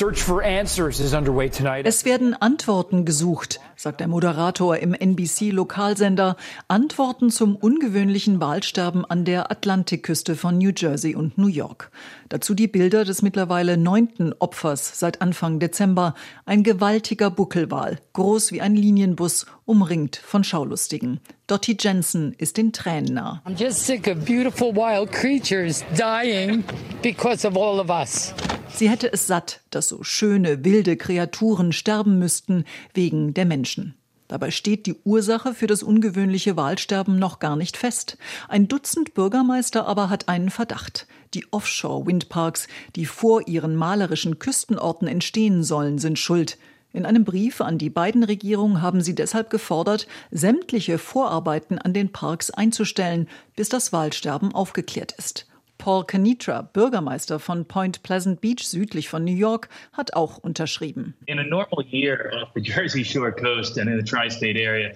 werden 2.06 2.34
Antworten 2.42 3.04
gesucht, 3.04 3.60
sagt 3.76 4.00
der 4.00 4.08
Moderator 4.08 4.78
im 4.78 4.94
NBC-Lokalsender. 4.94 6.38
Antworten 6.70 7.30
zum 7.30 7.58
ungewöhnlichen 7.58 8.40
Wahlsterben 8.40 9.04
an 9.04 9.26
der 9.26 9.52
Atlantikküste 9.52 10.38
von 10.38 10.58
New 10.58 10.72
Jersey 10.74 11.16
und 11.16 11.38
New 11.38 11.48
York. 11.48 11.92
Dazu 12.30 12.54
die 12.54 12.70
Bilder 12.70 13.04
des 13.04 13.24
mittlerweile 13.24 13.76
neunten 13.76 14.34
Opfers 14.40 14.98
seit 14.98 15.22
Anfang 15.22 15.60
Dezember. 15.60 16.14
Ein 16.46 16.64
gewaltiger 16.64 17.30
Buckelwal, 17.30 18.00
groß 18.14 18.54
wie 18.54 18.62
ein 18.62 18.78
Linienbus, 18.78 19.48
umringt 19.66 20.16
von 20.16 20.46
Schaulustigen. 20.46 21.20
Dottie 21.48 21.76
Jensen 21.78 22.34
ist 22.38 22.58
in 22.58 22.72
Tränen 22.72 23.16
nah. 23.16 23.42
I'm 23.46 23.58
just 23.58 23.86
sick 23.86 24.08
of 24.08 24.24
beautiful 24.24 24.74
wild 24.74 25.12
creatures 25.12 25.84
dying 25.98 26.64
because 27.02 27.46
of 27.46 27.58
all 27.58 27.82
of 27.82 27.90
us. 27.90 28.34
Sie 28.74 28.90
hätte 28.90 29.12
es 29.12 29.28
satt, 29.28 29.60
dass 29.70 29.90
so 29.90 30.04
schöne, 30.04 30.64
wilde 30.64 30.96
Kreaturen 30.96 31.74
sterben 31.74 32.18
müssten 32.18 32.64
wegen 32.94 33.34
der 33.34 33.46
Menschen. 33.46 33.94
Dabei 34.30 34.52
steht 34.52 34.86
die 34.86 34.96
Ursache 35.04 35.54
für 35.54 35.68
das 35.68 35.84
ungewöhnliche 35.84 36.56
Wahlsterben 36.56 37.20
noch 37.20 37.40
gar 37.40 37.58
nicht 37.58 37.76
fest. 37.76 38.18
Ein 38.48 38.70
Dutzend 38.70 39.14
Bürgermeister 39.14 39.86
aber 39.86 40.10
hat 40.10 40.30
einen 40.30 40.50
Verdacht. 40.50 41.08
Die 41.34 41.46
Offshore-Windparks, 41.52 42.68
die 42.96 43.06
vor 43.06 43.48
ihren 43.50 43.76
malerischen 43.76 44.40
Küstenorten 44.40 45.10
entstehen 45.10 45.62
sollen, 45.64 46.00
sind 46.00 46.18
schuld. 46.18 46.58
In 46.96 47.08
einem 47.08 47.24
Brief 47.26 47.60
an 47.60 47.80
die 47.80 47.90
beiden 47.90 48.24
Regierungen 48.24 48.84
haben 48.84 49.02
sie 49.02 49.16
deshalb 49.16 49.50
gefordert, 49.50 50.08
sämtliche 50.30 51.00
Vorarbeiten 51.00 51.80
an 51.80 51.92
den 51.92 52.12
Parks 52.12 52.52
einzustellen, 52.52 53.28
bis 53.56 53.68
das 53.68 53.92
Wahlsterben 53.92 54.54
aufgeklärt 54.54 55.12
ist. 55.14 55.48
Paul 55.80 56.06
Canitra, 56.06 56.62
Bürgermeister 56.62 57.40
von 57.40 57.66
Point 57.66 58.04
Pleasant 58.04 58.42
Beach 58.42 58.64
südlich 58.64 59.10
von 59.10 59.26
New 59.26 59.36
York, 59.36 59.70
hat 59.92 60.14
auch 60.14 60.38
unterschrieben. 60.38 61.16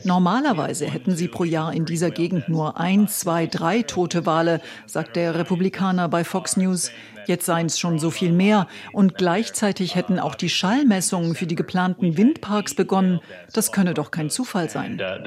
Normalerweise 0.05 0.85
hätten 0.85 1.15
sie 1.15 1.27
pro 1.27 1.43
Jahr 1.45 1.73
in 1.73 1.85
dieser 1.85 2.11
Gegend 2.11 2.47
nur 2.47 2.79
ein, 2.79 3.07
zwei, 3.07 3.47
drei 3.47 3.81
tote 3.81 4.27
Wale, 4.27 4.61
sagt 4.85 5.15
der 5.15 5.33
Republikaner 5.33 6.07
bei 6.09 6.23
Fox 6.23 6.57
News. 6.57 6.91
Jetzt 7.27 7.45
seien 7.45 7.65
es 7.65 7.77
schon 7.77 7.99
so 7.99 8.09
viel 8.09 8.31
mehr. 8.31 8.67
Und 8.93 9.15
gleichzeitig 9.15 9.95
hätten 9.95 10.17
auch 10.17 10.33
die 10.33 10.47
Schallmessungen 10.47 11.35
für 11.35 11.45
die 11.45 11.55
geplanten 11.55 12.15
Windparks 12.15 12.73
begonnen. 12.73 13.19
Das 13.53 13.73
könne 13.73 13.93
doch 13.93 14.11
kein 14.11 14.29
Zufall 14.29 14.69
sein. 14.69 14.93
Uh, 14.93 15.17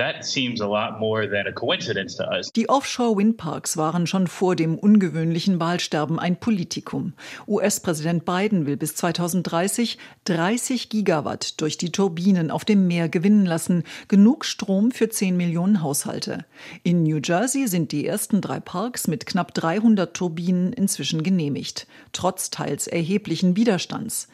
die 2.56 2.68
Offshore-Windparks 2.68 3.76
waren 3.76 4.06
schon 4.06 4.26
vor 4.28 4.56
dem 4.56 4.78
ungewöhnlichen 4.78 5.60
Wahlsterben 5.60 6.18
ein 6.18 6.40
Politikum. 6.40 7.12
US-Präsident 7.46 8.24
Biden 8.24 8.64
will 8.64 8.78
bis 8.78 8.96
2030 8.96 9.98
30 10.24 10.88
Gigawatt 10.88 11.60
durch 11.60 11.76
die 11.76 11.92
Turbinen 11.92 12.50
auf 12.50 12.64
dem 12.64 12.86
Meer 12.86 13.10
gewinnen 13.10 13.44
lassen. 13.44 13.84
Genug 14.08 14.46
Strom 14.46 14.90
für 14.90 15.10
10 15.10 15.36
Millionen 15.36 15.82
Haushalte. 15.82 16.46
In 16.82 17.02
New 17.02 17.20
Jersey 17.22 17.68
sind 17.68 17.92
die 17.92 18.06
ersten 18.06 18.40
drei 18.40 18.58
Parks 18.58 19.06
mit 19.06 19.26
knapp 19.26 19.52
300 19.52 20.14
Turbinen 20.14 20.72
inzwischen 20.72 21.22
genehmigt 21.22 21.86
trotz 22.12 22.50
teils 22.50 22.86
erheblichen 22.86 23.56
Widerstands. 23.56 24.28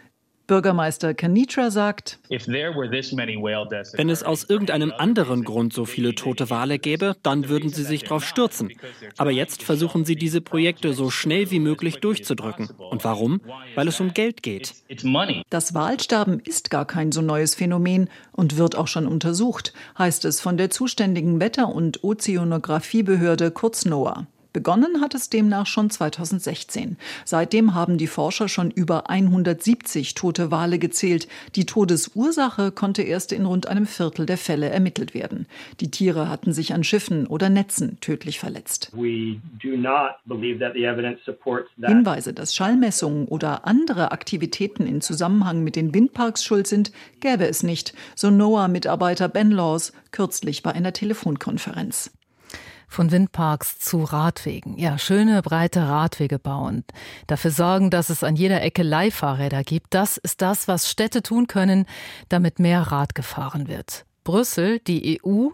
Bürgermeister 0.47 1.13
Kanitra 1.13 1.71
sagt, 1.71 2.21
wenn 2.29 4.11
es 4.11 4.23
aus 4.23 4.45
irgendeinem 4.45 4.93
anderen 4.97 5.43
Grund 5.43 5.73
so 5.73 5.85
viele 5.85 6.15
tote 6.15 6.51
Wale 6.51 6.79
gäbe, 6.79 7.17
dann 7.23 7.49
würden 7.49 7.71
sie 7.71 7.83
sich 7.83 8.05
darauf 8.05 8.25
stürzen. 8.25 8.71
Aber 9.17 9.33
jetzt 9.33 9.65
versuchen 9.65 10.05
sie 10.05 10.15
diese 10.15 10.41
Projekte 10.41 10.93
so 10.93 11.11
schnell 11.11 11.51
wie 11.51 11.59
möglich 11.59 11.99
durchzudrücken. 11.99 12.69
Und 12.79 13.03
warum? 13.03 13.41
Weil 13.75 13.89
es 13.89 13.99
um 13.99 14.15
Geld 14.15 14.45
geht. 14.45 14.75
Das 15.51 15.75
Wahlsterben 15.75 16.39
ist 16.41 16.71
gar 16.71 16.87
kein 16.87 17.11
so 17.11 17.23
neues 17.23 17.57
Phänomen 17.57 18.09
und 18.31 18.57
wird 18.57 18.77
auch 18.77 18.89
schon 18.89 19.09
untersucht, 19.09 19.73
heißt 19.99 20.25
es 20.25 20.41
von 20.41 20.57
der 20.57 20.71
zuständigen 20.71 21.41
Wetter- 21.41 21.75
und 21.75 22.05
Ozeanografiebehörde 22.05 23.51
kurz 23.51 23.85
NOAA. 23.85 24.29
Begonnen 24.57 25.03
hat 25.03 25.15
es 25.15 25.29
demnach 25.29 25.67
schon 25.67 25.91
2016. 25.91 26.97
Seitdem 27.27 27.75
haben 27.75 27.99
die 27.99 28.07
Forscher 28.07 28.49
schon 28.49 28.71
über 28.71 29.11
170 29.11 30.15
tote 30.15 30.51
Wale 30.51 30.79
gezählt. 30.79 31.29
Die 31.57 31.67
Todesursache 31.67 32.73
konnte 32.73 33.03
erst 33.03 33.33
in 33.33 33.45
rund 33.45 33.67
einem 33.67 33.85
Viertel 33.85 34.25
der 34.25 34.39
Fälle 34.39 34.71
ermittelt 34.71 35.13
werden. 35.13 35.47
Die 35.81 35.91
Tiere 35.91 36.31
hatten 36.31 36.55
sich 36.55 36.73
an 36.73 36.85
Schiffen 36.85 37.27
oder 37.27 37.51
Netzen 37.51 38.01
tödlich 38.01 38.39
verletzt. 38.39 38.93
Hinweise, 41.91 42.33
dass 42.33 42.55
Schallmessungen 42.55 43.29
oder 43.29 43.67
andere 43.67 44.11
Aktivitäten 44.11 44.87
in 44.87 45.03
Zusammenhang 45.03 45.65
mit 45.65 45.77
den 45.77 45.93
Windparks 45.93 46.43
schuld 46.43 46.67
sind, 46.67 46.93
gäbe 47.21 47.47
es 47.47 47.63
nicht, 47.63 47.93
so 48.15 48.31
NOAA-Mitarbeiter 48.31 49.29
Ben 49.29 49.51
Laws 49.51 49.93
kürzlich 50.13 50.63
bei 50.63 50.73
einer 50.73 50.95
Telefonkonferenz 50.95 52.16
von 52.89 53.11
Windparks 53.11 53.79
zu 53.79 54.03
Radwegen. 54.03 54.79
Ja, 54.79 54.97
schöne 54.99 55.43
breite 55.43 55.87
Radwege 55.87 56.39
bauen. 56.39 56.85
Dafür 57.27 57.51
sorgen, 57.51 57.91
dass 57.91 58.09
es 58.09 58.25
an 58.25 58.37
jeder 58.37 58.63
Ecke 58.63 58.83
Leihfahrräder 58.83 59.63
gibt. 59.65 59.95
Das 59.95 60.17
ist 60.17 60.41
das, 60.41 60.69
was 60.69 60.91
Städte 60.91 61.23
tun 61.23 61.47
können, 61.47 61.87
damit 62.29 62.59
mehr 62.59 62.81
Rad 62.81 63.15
gefahren 63.15 63.69
wird. 63.69 64.06
Brüssel, 64.27 64.81
die 64.81 65.21
EU, 65.25 65.51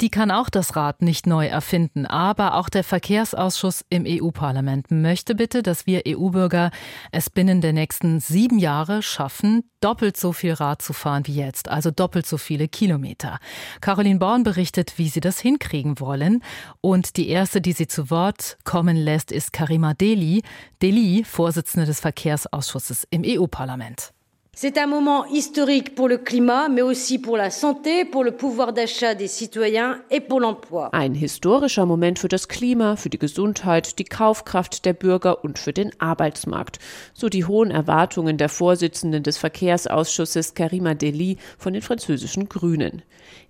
die 0.00 0.08
kann 0.08 0.30
auch 0.30 0.48
das 0.48 0.76
Rad 0.76 1.02
nicht 1.02 1.26
neu 1.26 1.46
erfinden. 1.46 2.06
Aber 2.06 2.54
auch 2.54 2.68
der 2.68 2.84
Verkehrsausschuss 2.84 3.84
im 3.90 4.04
EU-Parlament 4.06 4.92
möchte 4.92 5.34
bitte, 5.34 5.62
dass 5.62 5.86
wir 5.86 6.02
EU-Bürger 6.06 6.70
es 7.10 7.30
binnen 7.30 7.60
der 7.60 7.72
nächsten 7.72 8.20
sieben 8.20 8.60
Jahre 8.60 9.02
schaffen, 9.02 9.64
doppelt 9.80 10.16
so 10.16 10.32
viel 10.32 10.52
Rad 10.52 10.82
zu 10.82 10.92
fahren 10.92 11.26
wie 11.26 11.34
jetzt, 11.34 11.68
also 11.68 11.90
doppelt 11.90 12.24
so 12.24 12.38
viele 12.38 12.68
Kilometer. 12.68 13.40
Caroline 13.80 14.20
Born 14.20 14.44
berichtet, 14.44 14.98
wie 14.98 15.08
sie 15.08 15.20
das 15.20 15.40
hinkriegen 15.40 15.98
wollen. 15.98 16.44
Und 16.80 17.16
die 17.16 17.28
erste, 17.28 17.60
die 17.60 17.72
sie 17.72 17.88
zu 17.88 18.08
Wort 18.08 18.56
kommen 18.62 18.96
lässt, 18.96 19.32
ist 19.32 19.52
Karima 19.52 19.94
Deli, 19.94 20.42
Deli, 20.80 21.24
Vorsitzende 21.24 21.86
des 21.86 21.98
Verkehrsausschusses 21.98 23.04
im 23.10 23.24
EU-Parlament. 23.26 24.12
C'est 24.54 24.76
un 24.76 24.86
moment 24.86 25.24
historique 25.24 25.94
pour 25.94 26.08
le 26.08 26.18
climat, 26.18 26.68
mais 26.68 26.82
aussi 26.82 27.18
pour 27.18 27.38
la 27.38 27.50
santé, 27.50 28.04
pour 28.04 28.22
le 28.22 28.32
pouvoir 28.32 28.74
d'achat 28.74 29.14
des 29.14 29.26
citoyens 29.26 29.98
et 30.10 30.20
pour 30.20 30.40
l'emploi. 30.40 30.90
Ein 30.92 31.14
historischer 31.14 31.86
Moment 31.86 32.18
für 32.18 32.28
das 32.28 32.48
Klima, 32.48 32.96
für 32.96 33.08
die 33.08 33.18
Gesundheit, 33.18 33.98
die 33.98 34.04
Kaufkraft 34.04 34.84
der 34.84 34.92
Bürger 34.92 35.42
und 35.42 35.58
für 35.58 35.72
den 35.72 35.90
Arbeitsmarkt. 35.98 36.78
So 37.14 37.30
die 37.30 37.46
hohen 37.46 37.70
Erwartungen 37.70 38.36
der 38.36 38.50
Vorsitzenden 38.50 39.22
des 39.22 39.38
Verkehrsausschusses 39.38 40.52
Karima 40.52 40.92
Deli 40.92 41.38
von 41.56 41.72
den 41.72 41.82
französischen 41.82 42.50
Grünen. 42.50 43.00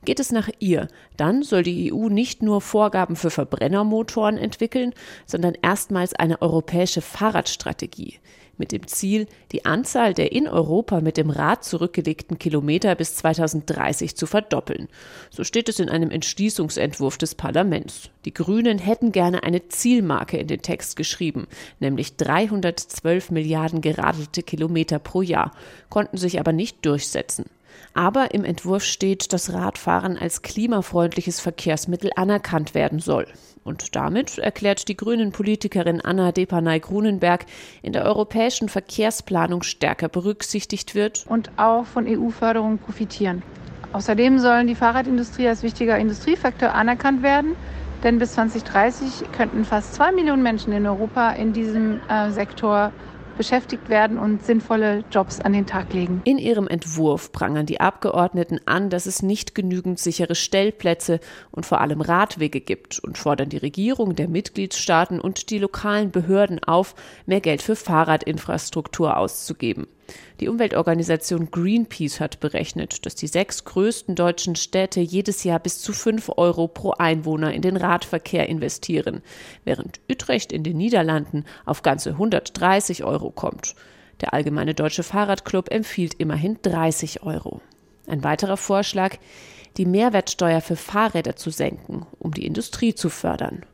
Geht 0.05 0.21
es 0.21 0.31
nach 0.31 0.49
ihr, 0.61 0.87
dann 1.17 1.43
soll 1.43 1.65
die 1.65 1.93
EU 1.93 2.11
nicht 2.11 2.43
nur 2.43 2.61
Vorgaben 2.61 3.17
für 3.17 3.31
Verbrennermotoren 3.31 4.39
entwickeln, 4.39 4.95
sondern 5.27 5.55
erstmals 5.63 6.15
eine 6.15 6.41
europäische 6.41 7.01
Fahrradstrategie 7.01 8.21
mit 8.59 8.73
dem 8.73 8.87
Ziel, 8.87 9.27
die 9.51 9.65
Anzahl 9.65 10.15
der 10.15 10.33
in 10.33 10.49
Europa 10.49 11.01
mit 11.01 11.17
dem 11.17 11.31
Rad 11.31 11.65
zurückgelegten 11.65 12.39
Kilometer 12.39 12.95
bis 12.95 13.17
2030 13.17 14.17
zu 14.17 14.27
verdoppeln. 14.27 14.89
So 15.31 15.45
steht 15.45 15.69
es 15.69 15.81
in 15.81 15.89
einem 15.89 16.11
Entschließungsentwurf 16.11 17.19
des 17.19 17.35
Parlaments. 17.35 18.11
Die 18.25 18.35
Grünen 18.35 18.79
hätten 18.79 19.13
gerne 19.13 19.43
eine 19.43 19.69
Zielmarke 19.69 20.37
in 20.37 20.47
den 20.47 20.63
Text 20.63 20.97
geschrieben, 20.97 21.47
nämlich 21.81 22.17
312 22.17 23.31
Milliarden 23.31 23.81
geradelte 23.81 24.43
Kilometer 24.43 24.99
pro 24.99 25.23
Jahr, 25.23 25.53
konnten 25.89 26.17
sich 26.17 26.39
aber 26.39 26.53
nicht 26.53 26.85
durchsetzen. 26.85 27.47
Aber 27.95 28.35
im 28.35 28.45
Entwurf 28.45 28.85
steht, 28.85 29.33
dass 29.33 29.53
Radfahren 29.53 30.17
als 30.17 30.43
klimafreundliches 30.43 31.41
Verkehrsmittel 31.41 32.11
anerkannt 32.17 32.75
werden 32.75 32.99
soll. 32.99 33.27
Und 33.65 33.95
damit 33.95 34.39
erklärt 34.39 34.89
die 34.89 34.97
Grünen-Politikerin 34.97 36.01
Anna 36.01 36.33
Depanay-Grunenberg, 36.33 37.47
in 37.83 37.93
der 37.93 38.05
europäischen 38.05 38.69
Verkehrsplanung 38.69 39.63
stärker 39.63 40.09
berücksichtigt 40.09 40.95
wird. 40.95 41.25
Und 41.29 41.51
auch 41.57 41.85
von 41.87 42.07
EU-Förderung 42.07 42.79
profitieren. 42.79 43.43
Außerdem 43.93 44.39
sollen 44.39 44.67
die 44.67 44.75
Fahrradindustrie 44.75 45.49
als 45.49 45.63
wichtiger 45.63 45.99
Industriefaktor 45.99 46.75
anerkannt 46.75 47.23
werden. 47.23 47.55
Denn 48.03 48.19
bis 48.19 48.33
2030 48.33 49.31
könnten 49.31 49.65
fast 49.65 49.95
zwei 49.95 50.11
Millionen 50.11 50.43
Menschen 50.43 50.73
in 50.73 50.87
Europa 50.87 51.31
in 51.33 51.53
diesem 51.53 52.01
äh, 52.09 52.31
Sektor 52.31 52.91
beschäftigt 53.37 53.89
werden 53.89 54.19
und 54.19 54.45
sinnvolle 54.45 55.05
Jobs 55.11 55.41
an 55.41 55.53
den 55.53 55.67
Tag 55.67 55.93
legen. 55.93 56.21
In 56.25 56.39
ihrem 56.39 56.69
Entwurf 56.69 57.33
prangern 57.33 57.67
die 57.67 57.81
Abgeordneten 57.81 58.61
an, 58.67 58.91
dass 58.91 59.07
es 59.07 59.23
nicht 59.23 59.55
genügend 59.55 59.99
sichere 59.99 60.35
Stellplätze 60.35 61.21
und 61.51 61.67
vor 61.67 61.81
allem 61.81 62.01
Radwege 62.01 62.61
gibt 62.61 62.99
und 63.01 63.19
fordern 63.19 63.49
die 63.49 63.59
Regierung 63.59 64.15
der 64.15 64.29
Mitgliedstaaten 64.29 65.21
und 65.21 65.51
die 65.51 65.59
lokalen 65.59 66.11
Behörden 66.11 66.63
auf, 66.63 66.95
mehr 67.27 67.41
Geld 67.41 67.63
für 67.63 67.77
Fahrradinfrastruktur 67.77 69.17
auszugeben. 69.17 69.87
Die 70.41 70.49
Umweltorganisation 70.49 71.51
Greenpeace 71.51 72.21
hat 72.21 72.41
berechnet, 72.41 73.07
dass 73.07 73.15
die 73.15 73.27
sechs 73.27 73.65
größten 73.65 74.15
deutschen 74.15 74.57
Städte 74.57 75.01
jedes 75.01 75.45
Jahr 75.45 75.59
bis 75.59 75.81
zu 75.81 75.93
fünf 75.93 76.31
Euro 76.37 76.69
pro 76.69 76.93
Einwohner 76.93 77.53
in 77.53 77.63
den 77.63 77.77
Radverkehr 77.77 78.49
investieren, 78.49 79.23
während 79.65 80.01
Utrecht 80.11 80.53
in 80.53 80.65
den 80.65 80.77
Niederlanden 80.77 81.45
auf 81.65 81.83
ganze 81.83 82.11
130 82.11 83.05
Euro 83.05 83.31
kommt. 83.31 83.75
Der 84.21 84.33
Allgemeine 84.33 84.75
Deutsche 84.75 85.03
Fahrradclub 85.03 85.71
empfiehlt 85.71 86.15
immerhin 86.15 86.59
30 86.63 87.23
Euro. 87.23 87.61
Ein 88.07 88.25
weiterer 88.25 88.57
Vorschlag, 88.57 89.17
die 89.77 89.87
Mehrwertsteuer 89.87 90.61
für 90.61 90.77
Fahrräder 90.77 91.37
zu 91.37 91.51
senken, 91.51 92.07
um 92.19 92.33
die 92.33 92.47
Industrie 92.47 92.95
zu 92.95 93.09
fördern. 93.09 93.65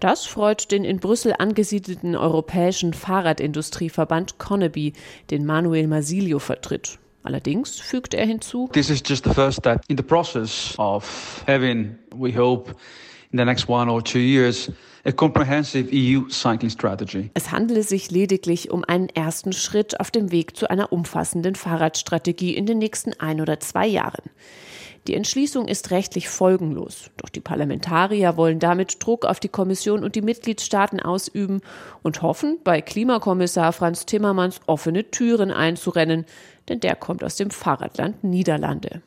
Das 0.00 0.26
freut 0.26 0.70
den 0.70 0.84
in 0.84 1.00
Brüssel 1.00 1.34
angesiedelten 1.38 2.14
europäischen 2.14 2.94
Fahrradindustrieverband 2.94 4.38
Coneby, 4.38 4.92
den 5.30 5.44
Manuel 5.44 5.88
Masilio 5.88 6.38
vertritt. 6.38 7.00
Allerdings 7.24 7.80
fügt 7.80 8.14
er 8.14 8.24
hinzu, 8.24 8.70
This 8.72 8.90
is 8.90 9.02
just 9.04 9.24
the 9.24 9.34
first 9.34 9.58
step 9.58 9.82
in 9.88 9.96
the 9.96 10.02
process 10.04 10.74
of 10.78 11.42
having, 11.48 11.98
we 12.14 12.32
hope, 12.32 12.70
in 13.32 13.38
the 13.38 13.44
next 13.44 13.68
one 13.68 13.90
or 13.90 14.02
two 14.02 14.20
years, 14.20 14.70
a 15.04 15.10
comprehensive 15.10 15.90
EU 15.92 16.28
cycling 16.30 16.70
strategy. 16.70 17.30
Es 17.34 17.50
handele 17.50 17.82
sich 17.82 18.12
lediglich 18.12 18.70
um 18.70 18.84
einen 18.84 19.08
ersten 19.08 19.52
Schritt 19.52 19.98
auf 19.98 20.12
dem 20.12 20.30
Weg 20.30 20.56
zu 20.56 20.70
einer 20.70 20.92
umfassenden 20.92 21.56
Fahrradstrategie 21.56 22.54
in 22.54 22.66
den 22.66 22.78
nächsten 22.78 23.14
ein 23.18 23.40
oder 23.40 23.58
zwei 23.58 23.86
Jahren. 23.86 24.30
Die 25.08 25.14
Entschließung 25.14 25.68
ist 25.68 25.90
rechtlich 25.90 26.28
folgenlos, 26.28 27.10
doch 27.16 27.30
die 27.30 27.40
Parlamentarier 27.40 28.36
wollen 28.36 28.58
damit 28.58 29.02
Druck 29.02 29.24
auf 29.24 29.40
die 29.40 29.48
Kommission 29.48 30.04
und 30.04 30.16
die 30.16 30.20
Mitgliedstaaten 30.20 31.00
ausüben 31.00 31.62
und 32.02 32.20
hoffen, 32.20 32.58
bei 32.62 32.82
Klimakommissar 32.82 33.72
Franz 33.72 34.04
Timmermans 34.04 34.60
offene 34.66 35.10
Türen 35.10 35.50
einzurennen, 35.50 36.26
denn 36.68 36.80
der 36.80 36.94
kommt 36.94 37.24
aus 37.24 37.36
dem 37.36 37.48
Fahrradland 37.48 38.22
Niederlande. 38.22 39.00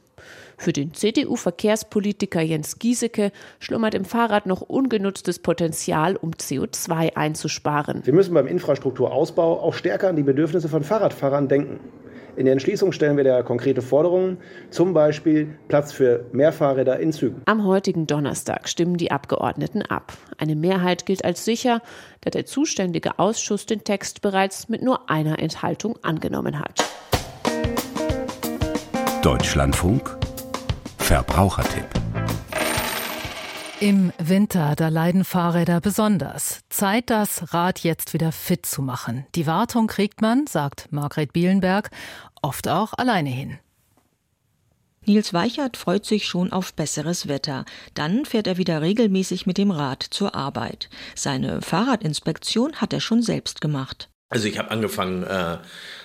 Für 0.58 0.74
den 0.74 0.96
CDU-Verkehrspolitiker 0.96 2.42
Jens 2.42 2.80
Giesecke 2.80 3.32
schlummert 3.60 3.94
im 3.94 4.06
Fahrrad 4.06 4.48
noch 4.48 4.62
ungenutztes 4.62 5.38
Potenzial, 5.38 6.16
um 6.16 6.32
CO2 6.32 7.16
einzusparen. 7.16 8.04
Wir 8.06 8.14
müssen 8.14 8.34
beim 8.34 8.48
Infrastrukturausbau 8.48 9.60
auch 9.60 9.76
stärker 9.76 10.10
an 10.10 10.16
die 10.16 10.24
Bedürfnisse 10.24 10.68
von 10.68 10.84
Fahrradfahrern 10.84 11.48
denken. 11.48 11.80
In 12.36 12.46
der 12.46 12.54
Entschließung 12.54 12.91
stellen 12.91 13.17
wir 13.17 13.24
da 13.24 13.44
konkrete 13.44 13.82
Forderungen, 13.82 14.38
zum 14.70 14.94
Beispiel 14.94 15.56
Platz 15.67 15.91
für 15.91 16.26
mehr 16.32 16.54
Fahrräder 16.54 17.00
in 17.00 17.12
Zügen. 17.12 17.41
Am 17.46 17.65
heutigen 17.65 18.08
Donnerstag 18.08 18.70
stimmen 18.70 18.98
die 18.98 19.12
Abgeordneten 19.12 19.82
ab. 19.82 20.13
Eine 20.38 20.56
Mehrheit 20.56 21.06
gilt 21.06 21.26
als 21.26 21.44
sicher, 21.46 21.82
da 22.22 22.30
der 22.30 22.46
zuständige 22.46 23.20
Ausschuss 23.20 23.65
den 23.65 23.84
Text 23.84 24.22
bereits 24.22 24.70
mit 24.70 24.82
nur 24.82 25.10
einer 25.10 25.39
Enthaltung 25.39 25.98
angenommen 26.02 26.60
hat. 26.60 26.84
Deutschlandfunk 29.22 30.17
Verbrauchertipp 30.98 32.01
im 33.82 34.13
Winter, 34.20 34.76
da 34.76 34.89
leiden 34.89 35.26
Fahrräder 35.26 35.82
besonders. 35.82 36.60
Zeit, 36.70 37.10
das 37.10 37.52
Rad 37.52 37.80
jetzt 37.80 38.13
wieder 38.13 38.32
fit 38.32 38.65
zu 38.65 38.84
machen. 38.84 39.26
Die 39.34 39.48
Wartung 39.48 39.88
kriegt 39.88 40.22
man, 40.22 40.46
sagt 40.46 40.88
Margret 40.91 41.34
Bielenberg, 41.34 41.89
oft 42.44 42.67
auch 42.67 42.94
alleine 42.94 43.30
hin. 43.30 43.58
Nils 45.08 45.34
Weichert 45.34 45.78
freut 45.78 46.06
sich 46.06 46.28
schon 46.28 46.52
auf 46.52 46.76
besseres 46.76 47.28
Wetter. 47.28 47.65
Dann 47.96 48.26
fährt 48.26 48.46
er 48.46 48.58
wieder 48.58 48.84
regelmäßig 48.84 49.48
mit 49.48 49.58
dem 49.58 49.72
Rad 49.72 50.04
zur 50.04 50.36
Arbeit. 50.36 50.89
Seine 51.15 51.63
Fahrradinspektion 51.63 52.76
hat 52.76 52.94
er 52.94 53.02
schon 53.02 53.24
selbst 53.24 53.62
gemacht. 53.62 54.11
Also 54.32 54.48
ich 54.48 54.58
habe 54.58 54.72
angefangen 54.72 55.24
äh, 55.24 55.58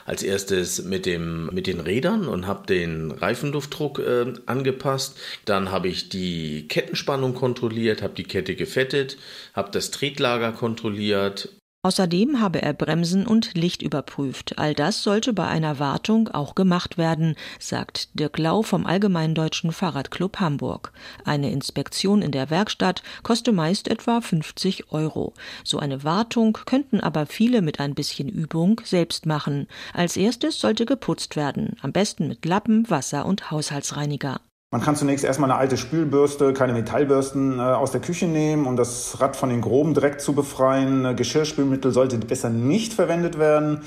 als 0.04 0.22
erstes 0.24 0.82
mit 0.82 1.06
dem 1.06 1.46
mit 1.54 1.68
den 1.68 1.78
Rädern 1.78 2.26
und 2.26 2.46
habe 2.48 2.66
den 2.66 3.12
Reifenluftdruck 3.12 4.00
äh, 4.00 4.34
angepasst. 4.46 5.16
Dann 5.44 5.70
habe 5.70 5.86
ich 5.88 6.08
die 6.08 6.66
Kettenspannung 6.66 7.34
kontrolliert, 7.34 8.02
habe 8.02 8.14
die 8.14 8.24
Kette 8.24 8.56
gefettet, 8.56 9.16
habe 9.54 9.70
das 9.70 9.92
Tretlager 9.92 10.50
kontrolliert 10.52 11.50
Außerdem 11.86 12.40
habe 12.40 12.62
er 12.62 12.72
Bremsen 12.72 13.28
und 13.28 13.54
Licht 13.54 13.80
überprüft. 13.80 14.58
All 14.58 14.74
das 14.74 15.04
sollte 15.04 15.32
bei 15.32 15.46
einer 15.46 15.78
Wartung 15.78 16.26
auch 16.26 16.56
gemacht 16.56 16.98
werden, 16.98 17.36
sagt 17.60 18.18
Dirk 18.18 18.38
Lau 18.38 18.62
vom 18.62 18.86
Allgemeinen 18.86 19.36
Deutschen 19.36 19.70
Fahrradclub 19.70 20.40
Hamburg. 20.40 20.92
Eine 21.24 21.52
Inspektion 21.52 22.22
in 22.22 22.32
der 22.32 22.50
Werkstatt 22.50 23.04
koste 23.22 23.52
meist 23.52 23.86
etwa 23.86 24.20
50 24.20 24.90
Euro. 24.90 25.32
So 25.62 25.78
eine 25.78 26.02
Wartung 26.02 26.58
könnten 26.66 26.98
aber 26.98 27.24
viele 27.24 27.62
mit 27.62 27.78
ein 27.78 27.94
bisschen 27.94 28.28
Übung 28.28 28.80
selbst 28.82 29.24
machen. 29.24 29.68
Als 29.94 30.16
erstes 30.16 30.58
sollte 30.58 30.86
geputzt 30.86 31.36
werden, 31.36 31.76
am 31.82 31.92
besten 31.92 32.26
mit 32.26 32.44
Lappen, 32.44 32.90
Wasser 32.90 33.24
und 33.26 33.52
Haushaltsreiniger. 33.52 34.40
Man 34.76 34.84
kann 34.84 34.94
zunächst 34.94 35.24
erstmal 35.24 35.50
eine 35.50 35.58
alte 35.58 35.78
Spülbürste, 35.78 36.52
keine 36.52 36.74
Metallbürsten 36.74 37.58
äh, 37.58 37.62
aus 37.62 37.92
der 37.92 38.02
Küche 38.02 38.26
nehmen, 38.26 38.66
um 38.66 38.76
das 38.76 39.18
Rad 39.22 39.34
von 39.34 39.48
den 39.48 39.62
groben 39.62 39.94
Dreck 39.94 40.20
zu 40.20 40.34
befreien. 40.34 41.06
Äh, 41.06 41.14
Geschirrspülmittel 41.14 41.92
sollte 41.92 42.18
besser 42.18 42.50
nicht 42.50 42.92
verwendet 42.92 43.38
werden. 43.38 43.80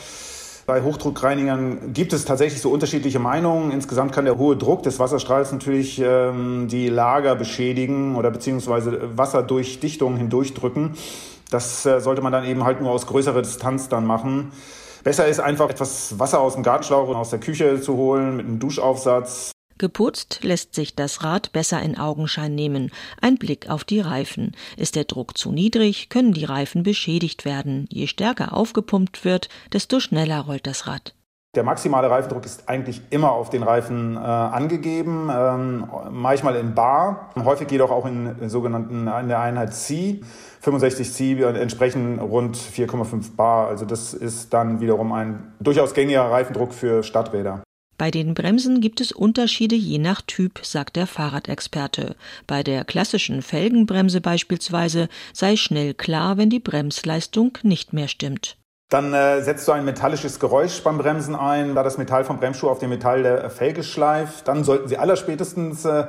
Bei 0.66 0.82
Hochdruckreinigern 0.82 1.94
gibt 1.94 2.12
es 2.12 2.26
tatsächlich 2.26 2.60
so 2.60 2.72
unterschiedliche 2.72 3.20
Meinungen. 3.20 3.70
Insgesamt 3.70 4.14
kann 4.14 4.26
der 4.26 4.40
hohe 4.40 4.58
Druck 4.58 4.82
des 4.82 4.98
Wasserstrahls 4.98 5.52
natürlich 5.52 6.02
ähm, 6.04 6.68
die 6.68 6.90
Lager 6.90 7.36
beschädigen 7.36 8.16
oder 8.16 8.32
beziehungsweise 8.32 9.16
Wasserdurchdichtungen 9.16 10.18
hindurchdrücken. 10.18 10.96
Das 11.52 11.86
äh, 11.86 12.02
sollte 12.02 12.24
man 12.24 12.32
dann 12.32 12.46
eben 12.46 12.64
halt 12.64 12.82
nur 12.82 12.90
aus 12.90 13.06
größerer 13.06 13.44
Distanz 13.44 13.90
dann 13.90 14.08
machen. 14.08 14.54
Besser 15.04 15.28
ist 15.28 15.40
einfach 15.40 15.70
etwas 15.70 16.18
Wasser 16.18 16.40
aus 16.40 16.56
dem 16.56 16.64
Gartenschlauch 16.64 17.10
und 17.10 17.16
aus 17.16 17.30
der 17.30 17.40
Küche 17.40 17.80
zu 17.80 17.96
holen 17.96 18.38
mit 18.38 18.48
einem 18.48 18.58
Duschaufsatz. 18.58 19.52
Geputzt 19.80 20.42
lässt 20.44 20.76
sich 20.76 20.94
das 20.94 21.24
Rad 21.24 21.54
besser 21.54 21.82
in 21.82 21.98
Augenschein 21.98 22.54
nehmen. 22.54 22.92
Ein 23.22 23.38
Blick 23.38 23.70
auf 23.70 23.86
die 23.86 24.02
Reifen. 24.02 24.52
Ist 24.76 24.98
der 24.98 25.06
Druck 25.06 25.38
zu 25.38 25.54
niedrig, 25.54 26.10
können 26.10 26.34
die 26.34 26.44
Reifen 26.44 26.84
beschädigt 26.84 27.46
werden. 27.46 27.88
Je 27.90 28.06
stärker 28.06 28.54
aufgepumpt 28.56 29.24
wird, 29.24 29.48
desto 29.72 30.02
schneller 30.02 30.42
rollt 30.42 30.68
das 30.68 30.86
Rad. 30.86 31.16
Der 31.56 31.64
maximale 31.64 32.12
Reifendruck 32.12 32.46
ist 32.46 32.70
eigentlich 32.70 33.02
immer 33.10 33.32
auf 33.32 33.50
den 33.50 33.64
Reifen 33.64 34.18
äh, 34.18 34.20
angegeben, 34.20 35.32
ähm, 35.34 35.88
manchmal 36.12 36.56
in 36.58 36.76
Bar, 36.76 37.32
häufig 37.44 37.72
jedoch 37.72 37.90
auch 37.90 38.06
in 38.06 38.50
sogenannten 38.50 39.08
in 39.08 39.28
der 39.30 39.40
Einheit 39.40 39.74
C. 39.74 40.22
65 40.60 41.12
C 41.12 41.42
entsprechen 41.42 42.20
rund 42.20 42.56
4,5 42.56 43.36
Bar. 43.36 43.70
Also 43.70 43.86
das 43.86 44.14
ist 44.14 44.54
dann 44.54 44.82
wiederum 44.82 45.12
ein 45.14 45.54
durchaus 45.60 45.94
gängiger 45.94 46.30
Reifendruck 46.30 46.74
für 46.74 47.02
Stadträder. 47.02 47.64
Bei 48.00 48.12
den 48.12 48.34
Bremsen 48.34 48.80
gibt 48.80 49.02
es 49.02 49.12
Unterschiede 49.12 49.76
je 49.76 49.98
nach 49.98 50.22
Typ, 50.22 50.62
sagt 50.64 50.96
der 50.96 51.06
Fahrradexperte. 51.06 52.16
Bei 52.48 52.64
der 52.64 52.86
klassischen 52.86 53.42
Felgenbremse 53.42 54.22
beispielsweise 54.22 55.10
sei 55.34 55.58
schnell 55.58 55.94
klar, 55.94 56.38
wenn 56.38 56.50
die 56.50 56.62
Bremsleistung 56.62 57.58
nicht 57.62 57.92
mehr 57.92 58.08
stimmt. 58.08 58.56
Dann 58.88 59.14
äh, 59.14 59.44
setzt 59.44 59.68
du 59.68 59.74
ein 59.74 59.84
metallisches 59.84 60.40
Geräusch 60.40 60.82
beim 60.82 60.98
Bremsen 60.98 61.36
ein, 61.36 61.76
da 61.76 61.84
das 61.84 61.98
Metall 61.98 62.24
vom 62.24 62.40
Bremsschuh 62.40 62.70
auf 62.70 62.80
dem 62.80 62.90
Metall 62.90 63.22
der 63.22 63.50
Felge 63.50 63.84
schleift. 63.84 64.48
Dann 64.48 64.64
sollten 64.64 64.88
Sie 64.88 64.98
allerspätestens 64.98 65.84
äh, 65.84 66.06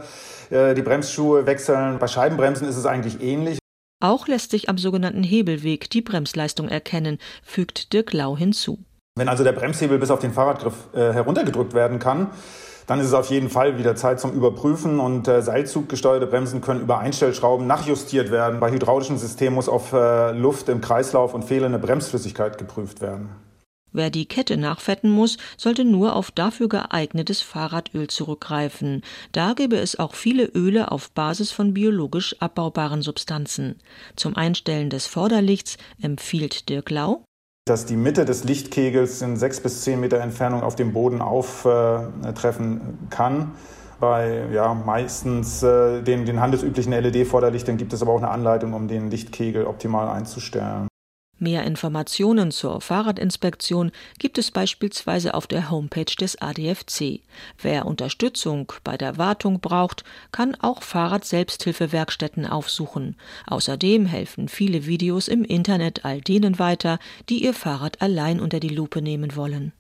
äh, 0.51 0.75
die 0.75 0.83
Bremsschuhe 0.83 1.45
wechseln. 1.47 1.99
Bei 1.99 2.07
Scheibenbremsen 2.07 2.69
ist 2.69 2.77
es 2.77 2.87
eigentlich 2.87 3.21
ähnlich. 3.21 3.59
Auch 4.01 4.29
lässt 4.29 4.53
sich 4.53 4.69
am 4.69 4.79
sogenannten 4.79 5.25
Hebelweg 5.25 5.91
die 5.91 6.03
Bremsleistung 6.03 6.69
erkennen, 6.69 7.19
fügt 7.43 7.93
Dirk 7.93 8.13
Lau 8.13 8.37
hinzu. 8.37 8.79
Wenn 9.17 9.29
also 9.29 9.45
der 9.45 9.53
Bremshebel 9.53 9.99
bis 9.99 10.11
auf 10.11 10.21
den 10.21 10.33
Fahrradgriff 10.33 10.75
äh, 10.95 11.13
heruntergedrückt 11.13 11.75
werden 11.75 11.99
kann, 11.99 12.31
dann 12.87 12.99
ist 12.99 13.07
es 13.07 13.15
auf 13.15 13.31
jeden 13.31 13.51
Fall 13.51 13.79
wieder 13.79 13.95
Zeit 13.95 14.19
zum 14.19 14.33
Überprüfen 14.33 14.99
und 14.99 15.29
äh, 15.29 15.43
seilzuggesteuerte 15.43 16.27
Bremsen 16.27 16.61
können 16.61 16.81
über 16.81 16.99
Einstellschrauben 16.99 17.67
nachjustiert 17.67 18.33
werden. 18.33 18.59
Bei 18.59 18.71
hydraulischen 18.73 19.17
Systemen 19.17 19.55
muss 19.55 19.69
auf 19.69 19.93
äh, 19.93 20.33
Luft 20.33 20.69
im 20.69 20.81
Kreislauf 20.81 21.33
und 21.33 21.45
fehlende 21.45 21.79
Bremsflüssigkeit 21.79 22.59
geprüft 22.59 23.01
werden. 23.01 23.31
Wer 23.93 24.11
die 24.11 24.27
Kette 24.27 24.57
nachfetten 24.57 25.11
muss, 25.11 25.37
sollte 25.57 25.85
nur 25.85 26.17
auf 26.17 26.31
dafür 26.31 26.69
geeignetes 26.69 27.43
Fahrradöl 27.43 28.07
zurückgreifen. 28.07 29.03
Da 29.33 29.53
gäbe 29.53 29.77
es 29.77 29.99
auch 29.99 30.15
viele 30.15 30.45
Öle 30.45 30.91
auf 30.93 31.11
Basis 31.11 31.51
von 31.51 31.75
biologisch 31.75 32.37
abbaubaren 32.41 33.03
Substanzen. 33.03 33.81
Zum 34.17 34.37
Einstellen 34.37 34.91
des 34.91 35.07
Vorderlichts 35.07 35.77
empfiehlt 36.01 36.69
Dirk 36.69 36.91
Lau 36.91 37.25
dass 37.67 37.87
die 37.87 37.97
Mitte 37.97 38.25
des 38.25 38.45
Lichtkegels 38.45 39.23
in 39.23 39.37
sechs 39.37 39.61
bis 39.61 39.83
zehn 39.83 40.01
Meter 40.01 40.19
Entfernung 40.19 40.63
auf 40.63 40.77
dem 40.77 40.93
Boden 40.93 41.21
auftreffen 41.21 43.07
kann. 43.11 43.53
Bei 44.01 44.47
ja, 44.53 44.73
meistens 44.73 45.63
äh, 45.63 46.03
den, 46.03 46.25
den 46.25 46.41
handelsüblichen 46.41 46.93
LED-Vorderlichtern 46.93 47.77
gibt 47.77 47.93
es 47.93 48.01
aber 48.01 48.13
auch 48.13 48.19
eine 48.19 48.31
Anleitung, 48.31 48.73
um 48.73 48.89
den 48.89 49.11
Lichtkegel 49.11 49.67
optimal 49.67 50.09
einzustellen. 50.09 50.90
Mehr 51.43 51.65
Informationen 51.65 52.51
zur 52.51 52.83
Fahrradinspektion 52.83 53.93
gibt 54.19 54.37
es 54.37 54.51
beispielsweise 54.51 55.33
auf 55.33 55.47
der 55.47 55.71
Homepage 55.71 56.05
des 56.05 56.41
ADFC. 56.43 57.23
Wer 57.63 57.87
Unterstützung 57.87 58.71
bei 58.85 58.99
der 58.99 59.17
Wartung 59.17 59.59
braucht, 59.59 60.05
kann 60.33 60.55
auch 60.61 60.83
Fahrrad-Selbsthilfewerkstätten 60.83 62.45
aufsuchen. 62.45 63.17
Außerdem 63.47 64.05
helfen 64.05 64.49
viele 64.49 64.85
Videos 64.85 65.29
im 65.29 65.43
Internet 65.43 66.05
all 66.05 66.21
denen 66.21 66.59
weiter, 66.59 66.99
die 67.31 67.43
ihr 67.43 67.55
Fahrrad 67.55 68.03
allein 68.03 68.39
unter 68.39 68.61
die 68.61 68.69
Lupe 68.69 69.01
nehmen 69.01 69.35
wollen. 69.35 69.73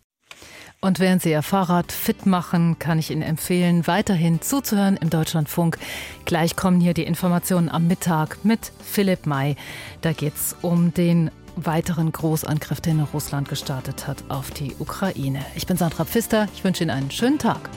Und 0.82 0.98
während 0.98 1.20
Sie 1.20 1.30
Ihr 1.30 1.42
Fahrrad 1.42 1.92
fit 1.92 2.24
machen, 2.24 2.78
kann 2.78 2.98
ich 2.98 3.10
Ihnen 3.10 3.20
empfehlen, 3.20 3.86
weiterhin 3.86 4.40
zuzuhören 4.40 4.96
im 4.96 5.10
Deutschlandfunk. 5.10 5.76
Gleich 6.24 6.56
kommen 6.56 6.80
hier 6.80 6.94
die 6.94 7.04
Informationen 7.04 7.68
am 7.68 7.86
Mittag 7.86 8.42
mit 8.46 8.72
Philipp 8.82 9.26
May. 9.26 9.56
Da 10.00 10.14
geht 10.14 10.34
es 10.34 10.56
um 10.62 10.94
den 10.94 11.30
weiteren 11.66 12.12
Großangriff, 12.12 12.80
den 12.80 13.00
Russland 13.00 13.48
gestartet 13.48 14.06
hat 14.06 14.24
auf 14.28 14.50
die 14.50 14.74
Ukraine. 14.78 15.44
Ich 15.54 15.66
bin 15.66 15.76
Sandra 15.76 16.04
Pfister, 16.04 16.48
ich 16.54 16.64
wünsche 16.64 16.82
Ihnen 16.82 16.90
einen 16.90 17.10
schönen 17.10 17.38
Tag. 17.38 17.70